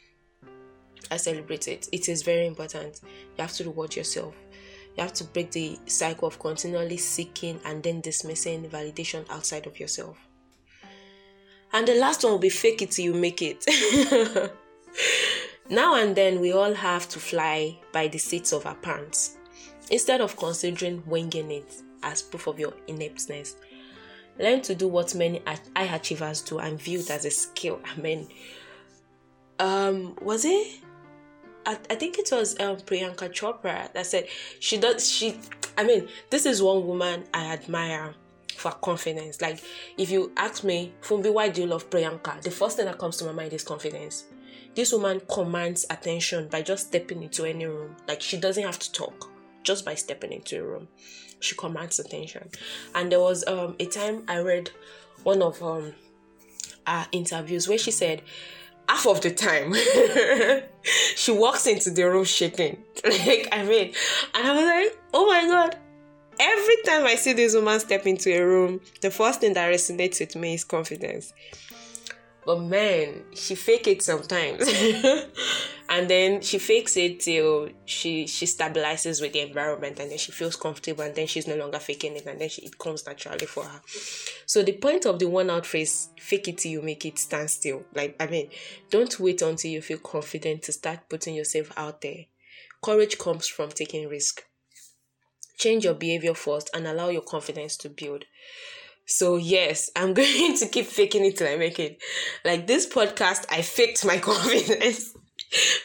I 1.11 1.17
celebrate 1.17 1.69
it. 1.69 1.89
It 1.93 2.09
is 2.09 2.23
very 2.23 2.47
important. 2.47 3.01
You 3.05 3.43
have 3.43 3.53
to 3.55 3.65
reward 3.65 3.95
yourself. 3.95 4.35
You 4.97 5.03
have 5.03 5.13
to 5.15 5.25
break 5.25 5.51
the 5.51 5.79
cycle 5.87 6.29
of 6.29 6.39
continually 6.39 6.97
seeking 6.97 7.61
and 7.65 7.83
then 7.83 8.01
dismissing 8.01 8.69
validation 8.71 9.29
outside 9.29 9.67
of 9.67 9.79
yourself. 9.79 10.17
And 11.75 11.87
the 11.87 11.97
last 11.97 12.25
one 12.25 12.33
will 12.33 12.39
be 12.39 12.49
fake 12.49 12.81
it 12.81 12.93
till 12.93 13.05
you 13.05 13.13
make 13.15 13.43
it. 13.43 13.67
now 15.69 15.97
and 15.97 16.17
then, 16.17 16.41
we 16.41 16.53
all 16.53 16.73
have 16.73 17.09
to 17.11 17.19
fly 17.19 17.77
by 17.93 18.09
the 18.09 18.19
seats 18.19 18.53
of 18.53 18.65
our 18.65 18.77
pants. 18.77 19.37
Instead 19.91 20.23
of 20.23 20.37
considering 20.37 21.03
winging 21.05 21.51
it 21.51 21.83
as 22.03 22.23
proof 22.23 22.47
of 22.47 22.59
your 22.59 22.73
ineptness, 22.87 23.57
learn 24.39 24.63
to 24.63 24.75
do 24.75 24.89
what 24.89 25.15
many 25.15 25.43
high 25.77 25.95
achievers 25.95 26.41
do 26.41 26.59
and 26.59 26.81
view 26.81 27.01
it 27.01 27.11
as 27.11 27.27
a 27.27 27.31
skill. 27.31 27.81
I 27.85 28.01
mean, 28.01 28.29
um, 29.59 30.17
was 30.23 30.45
it 30.45 30.81
I, 31.67 31.79
I 31.91 31.95
think 31.95 32.19
it 32.19 32.29
was 32.31 32.59
um, 32.61 32.77
Priyanka 32.77 33.31
Chopra 33.31 33.93
that 33.93 34.07
said 34.07 34.27
she 34.61 34.77
does 34.77 35.09
she 35.09 35.39
I 35.77 35.85
mean 35.85 36.09
this 36.31 36.47
is 36.47 36.63
one 36.63 36.87
woman 36.87 37.25
I 37.33 37.53
admire 37.53 38.15
for 38.57 38.73
confidence. 38.73 39.41
Like 39.41 39.63
if 39.99 40.11
you 40.11 40.33
ask 40.37 40.65
me, 40.65 40.93
Fumbi, 41.03 41.33
why 41.33 41.49
do 41.49 41.63
you 41.63 41.67
love 41.67 41.91
Priyanka? 41.91 42.41
The 42.43 42.51
first 42.51 42.77
thing 42.77 42.87
that 42.87 42.99
comes 42.99 43.17
to 43.19 43.25
my 43.25 43.33
mind 43.33 43.53
is 43.53 43.65
confidence. 43.65 44.25
This 44.75 44.93
woman 44.93 45.21
commands 45.29 45.87
attention 45.91 46.49
by 46.49 46.63
just 46.63 46.89
stepping 46.89 47.23
into 47.23 47.45
any 47.45 47.67
room. 47.67 47.97
Like 48.09 48.21
she 48.21 48.37
doesn't 48.37 48.63
have 48.63 48.79
to 48.81 48.93
talk, 48.93 49.31
just 49.63 49.85
by 49.85 49.95
stepping 49.95 50.33
into 50.33 50.61
a 50.61 50.65
room, 50.65 50.89
she 51.41 51.55
commands 51.55 51.99
attention. 51.99 52.49
And 52.95 53.13
there 53.13 53.21
was 53.21 53.47
um, 53.47 53.77
a 53.79 53.87
time 53.87 54.25
I 54.27 54.39
read 54.39 54.71
one 55.23 55.43
of 55.43 55.63
um, 55.63 55.95
her 56.87 57.07
interviews 57.13 57.69
where 57.69 57.79
she 57.79 57.91
said 57.91 58.23
half 58.89 59.07
of 59.07 59.21
the 59.23 59.31
time 59.31 59.73
she 61.17 61.33
walks 61.33 61.67
into 61.67 61.91
the 61.91 62.03
room 62.03 62.25
shaking 62.25 62.85
like 63.05 63.49
i 63.51 63.65
mean 63.65 63.95
and 64.35 64.47
i 64.47 64.53
was 64.55 64.65
like 64.65 64.99
oh 65.15 65.27
my 65.27 65.47
god 65.47 65.77
every 66.39 66.77
time 66.85 67.05
i 67.05 67.15
see 67.15 67.33
this 67.33 67.55
woman 67.55 67.79
step 67.81 68.07
into 68.07 68.31
a 68.31 68.41
room 68.45 68.81
the 69.01 69.11
first 69.11 69.41
thing 69.41 69.55
that 69.55 69.73
resonates 69.73 70.21
with 70.21 70.37
me 70.37 70.55
is 70.55 70.65
confidence. 70.65 71.33
But 72.47 72.61
man 72.61 73.25
she 73.35 73.55
fake 73.55 73.87
it 73.87 74.03
sometimes. 74.03 74.69
And 75.89 76.09
then 76.09 76.41
she 76.41 76.59
fakes 76.59 76.97
it 76.97 77.21
till 77.21 77.69
she 77.85 78.27
she 78.27 78.47
stabilizes 78.47 79.21
with 79.21 79.33
the 79.33 79.41
environment 79.41 80.01
and 80.01 80.11
then 80.11 80.19
she 80.19 80.33
feels 80.33 80.57
comfortable 80.57 81.05
and 81.05 81.15
then 81.15 81.27
she's 81.27 81.47
no 81.47 81.57
longer 81.57 81.79
faking 81.79 82.17
it 82.17 82.27
and 82.27 82.41
then 82.41 82.49
she, 82.49 82.63
it 82.63 82.79
comes 82.79 83.07
naturally 83.07 83.47
for 83.47 83.65
her. 83.65 83.81
So 84.47 84.63
the 84.63 84.73
point 84.73 85.05
of 85.05 85.19
the 85.19 85.27
one 85.29 85.51
out 85.51 85.67
phrase 85.67 86.09
fake 86.19 86.49
it 86.49 86.59
till 86.59 86.73
you 86.73 86.83
make 86.83 87.05
it 87.05 87.19
stand 87.19 87.51
still. 87.51 87.85
Like 87.95 88.17
i 88.19 88.27
mean 88.27 88.49
don't 88.91 89.21
wait 89.21 89.43
until 89.43 89.71
you 89.71 89.83
feel 89.83 89.99
confident 89.99 90.63
to 90.63 90.73
start 90.73 91.09
putting 91.09 91.35
yourself 91.35 91.71
out 91.77 92.01
there. 92.01 92.25
Courage 92.83 93.19
comes 93.19 93.47
from 93.47 93.69
taking 93.69 94.09
risk 94.09 94.43
change 95.65 95.85
your 95.85 95.95
behavior 95.95 96.35
first 96.35 96.71
and 96.75 96.87
allow 96.87 97.09
your 97.09 97.23
confidence 97.23 97.77
to 97.77 97.89
build 97.89 98.25
so 99.07 99.37
yes, 99.37 99.91
I'm 99.97 100.15
going 100.15 100.57
to 100.57 100.69
keep 100.69 100.87
faking 100.87 101.25
it 101.25 101.37
till 101.37 101.49
I 101.49 101.57
make 101.57 101.79
it. 101.79 102.03
Like 102.45 102.67
this 102.67 102.87
podcast, 102.87 103.47
I 103.51 103.63
faked 103.63 104.05
my 104.05 104.19
confidence 104.31 105.15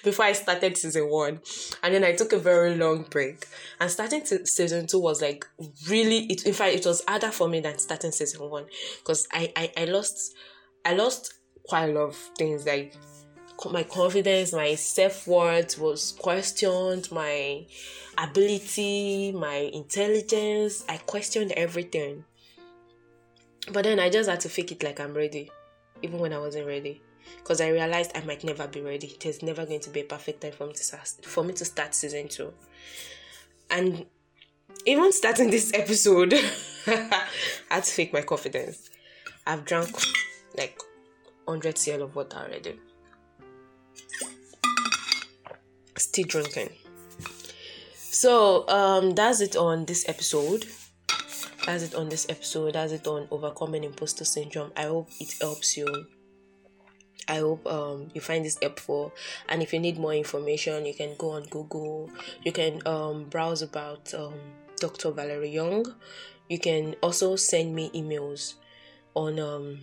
before 0.03 0.25
I 0.25 0.33
started 0.33 0.77
season 0.77 1.09
one, 1.09 1.41
and 1.83 1.93
then 1.93 2.03
I 2.03 2.13
took 2.13 2.33
a 2.33 2.39
very 2.39 2.75
long 2.75 3.03
break. 3.03 3.45
And 3.79 3.89
starting 3.91 4.23
to 4.25 4.45
season 4.45 4.87
two 4.87 4.99
was 4.99 5.21
like 5.21 5.45
really. 5.89 6.25
It 6.25 6.45
in 6.45 6.53
fact 6.53 6.75
it 6.75 6.85
was 6.85 7.03
harder 7.07 7.31
for 7.31 7.47
me 7.47 7.59
than 7.59 7.77
starting 7.79 8.11
season 8.11 8.49
one 8.49 8.65
because 8.99 9.27
I, 9.31 9.51
I 9.55 9.71
I 9.77 9.85
lost 9.85 10.33
I 10.85 10.93
lost 10.95 11.33
quite 11.67 11.89
a 11.89 11.93
lot 11.93 12.09
of 12.09 12.15
things 12.37 12.65
like 12.65 12.95
my 13.67 13.83
confidence, 13.83 14.53
my 14.53 14.75
self 14.75 15.27
worth 15.27 15.77
was 15.77 16.13
questioned, 16.13 17.11
my 17.11 17.65
ability, 18.17 19.31
my 19.33 19.69
intelligence. 19.73 20.85
I 20.87 20.97
questioned 20.97 21.51
everything. 21.53 22.23
But 23.71 23.83
then 23.83 23.99
I 23.99 24.09
just 24.09 24.29
had 24.29 24.39
to 24.41 24.49
fake 24.49 24.71
it 24.71 24.83
like 24.83 24.99
I'm 24.99 25.13
ready, 25.13 25.51
even 26.01 26.19
when 26.19 26.33
I 26.33 26.39
wasn't 26.39 26.67
ready. 26.67 27.01
Because 27.37 27.61
I 27.61 27.69
realized 27.69 28.11
I 28.15 28.21
might 28.21 28.43
never 28.43 28.67
be 28.67 28.81
ready. 28.81 29.15
There's 29.19 29.43
never 29.43 29.65
going 29.65 29.81
to 29.81 29.89
be 29.89 30.01
a 30.01 30.05
perfect 30.05 30.41
time 30.41 30.53
for 30.53 30.65
me 30.65 30.73
to 30.73 30.83
start, 30.83 31.07
for 31.23 31.43
me 31.43 31.53
to 31.53 31.65
start 31.65 31.93
season 31.93 32.27
two. 32.27 32.53
And 33.69 34.05
even 34.85 35.11
starting 35.11 35.51
this 35.51 35.71
episode, 35.73 36.33
I 36.87 37.27
had 37.69 37.83
to 37.83 37.91
fake 37.91 38.13
my 38.13 38.21
confidence. 38.21 38.89
I've 39.45 39.65
drunk 39.65 39.89
like 40.57 40.79
100 41.45 41.77
cl 41.77 42.01
of 42.01 42.15
water 42.15 42.37
already. 42.37 42.79
Still 45.99 46.25
drinking. 46.25 46.69
So 47.95 48.67
um 48.67 49.11
that's 49.11 49.41
it 49.41 49.55
on 49.55 49.85
this 49.85 50.07
episode 50.09 50.65
that's 51.65 51.83
it 51.83 51.93
on 51.93 52.09
this 52.09 52.25
episode. 52.29 52.73
That's 52.73 52.93
it 52.93 53.05
on 53.05 53.27
overcoming 53.29 53.83
imposter 53.83 54.25
syndrome. 54.25 54.71
I 54.75 54.83
hope 54.85 55.09
it 55.19 55.35
helps 55.39 55.77
you. 55.77 56.07
I 57.27 57.37
hope 57.37 57.67
um, 57.67 58.09
you 58.15 58.21
find 58.21 58.43
this 58.43 58.57
helpful. 58.59 59.13
And 59.47 59.61
if 59.61 59.71
you 59.71 59.79
need 59.79 59.99
more 59.99 60.13
information, 60.13 60.85
you 60.87 60.95
can 60.95 61.13
go 61.17 61.31
on 61.31 61.43
Google. 61.43 62.09
You 62.43 62.51
can 62.51 62.81
um, 62.87 63.25
browse 63.25 63.61
about 63.61 64.11
um, 64.15 64.33
Dr. 64.79 65.11
Valerie 65.11 65.51
Young. 65.51 65.85
You 66.49 66.57
can 66.57 66.95
also 67.03 67.35
send 67.35 67.75
me 67.75 67.91
emails 67.91 68.55
on 69.13 69.39
um, 69.39 69.81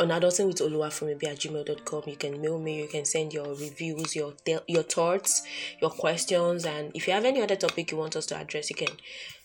on 0.00 0.08
adulting 0.08 0.46
with 0.46 0.58
oluwafemibi 0.58 1.24
at 1.24 1.38
gmail.com 1.38 2.02
you 2.06 2.16
can 2.16 2.40
mail 2.40 2.58
me 2.58 2.78
you 2.78 2.88
can 2.88 3.04
send 3.04 3.32
your 3.32 3.48
reviews 3.48 4.14
your 4.14 4.32
your 4.66 4.82
thoughts 4.82 5.42
your 5.80 5.90
questions 5.90 6.64
and 6.64 6.90
if 6.94 7.06
you 7.06 7.12
have 7.12 7.24
any 7.24 7.42
other 7.42 7.56
topic 7.56 7.90
you 7.90 7.96
want 7.96 8.16
us 8.16 8.26
to 8.26 8.36
address 8.36 8.70
you 8.70 8.76
can 8.76 8.96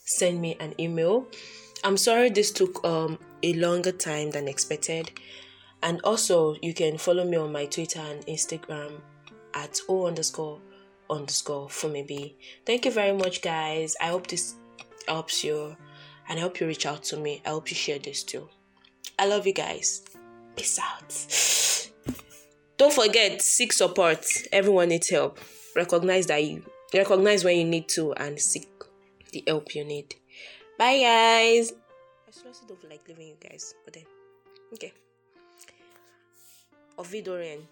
send 0.05 0.39
me 0.39 0.55
an 0.59 0.73
email 0.79 1.27
I'm 1.85 1.97
sorry 1.97 2.29
this 2.29 2.49
took 2.49 2.83
um, 2.85 3.19
a 3.43 3.53
longer 3.53 3.91
time 3.91 4.31
than 4.31 4.47
expected. 4.47 5.11
And 5.81 5.99
also, 6.05 6.55
you 6.61 6.73
can 6.73 6.97
follow 6.97 7.25
me 7.25 7.35
on 7.35 7.51
my 7.51 7.65
Twitter 7.65 7.99
and 7.99 8.25
Instagram 8.25 9.01
at 9.53 9.79
o 9.89 10.07
underscore 10.07 10.61
underscore 11.09 11.67
maybe. 11.89 12.37
Thank 12.65 12.85
you 12.85 12.91
very 12.91 13.11
much, 13.11 13.41
guys. 13.41 13.97
I 13.99 14.07
hope 14.07 14.27
this 14.27 14.55
helps 15.09 15.43
you, 15.43 15.75
and 16.29 16.39
I 16.39 16.41
hope 16.41 16.61
you 16.61 16.67
reach 16.67 16.85
out 16.85 17.03
to 17.03 17.17
me. 17.17 17.41
I 17.45 17.49
hope 17.49 17.69
you 17.69 17.75
share 17.75 17.99
this 17.99 18.23
too. 18.23 18.47
I 19.19 19.27
love 19.27 19.45
you 19.45 19.53
guys. 19.53 20.03
Peace 20.55 20.79
out. 20.79 21.89
Don't 22.77 22.93
forget, 22.93 23.41
seek 23.41 23.73
support. 23.73 24.25
Everyone 24.51 24.89
needs 24.89 25.09
help. 25.09 25.39
Recognize 25.75 26.27
that 26.27 26.43
you 26.43 26.63
recognize 26.93 27.43
when 27.43 27.57
you 27.57 27.65
need 27.65 27.87
to 27.89 28.13
and 28.13 28.39
seek 28.39 28.67
the 29.31 29.43
help 29.47 29.73
you 29.75 29.83
need. 29.83 30.15
Bye, 30.77 30.99
guys. 30.99 31.73
I 32.27 32.31
seriously 32.31 32.67
don't 32.67 32.89
like 32.89 33.07
leaving 33.07 33.27
you 33.27 33.35
guys, 33.39 33.73
but 33.85 33.93
then, 33.93 34.03
okay. 34.73 34.93
Wiedersehen. 36.97 37.67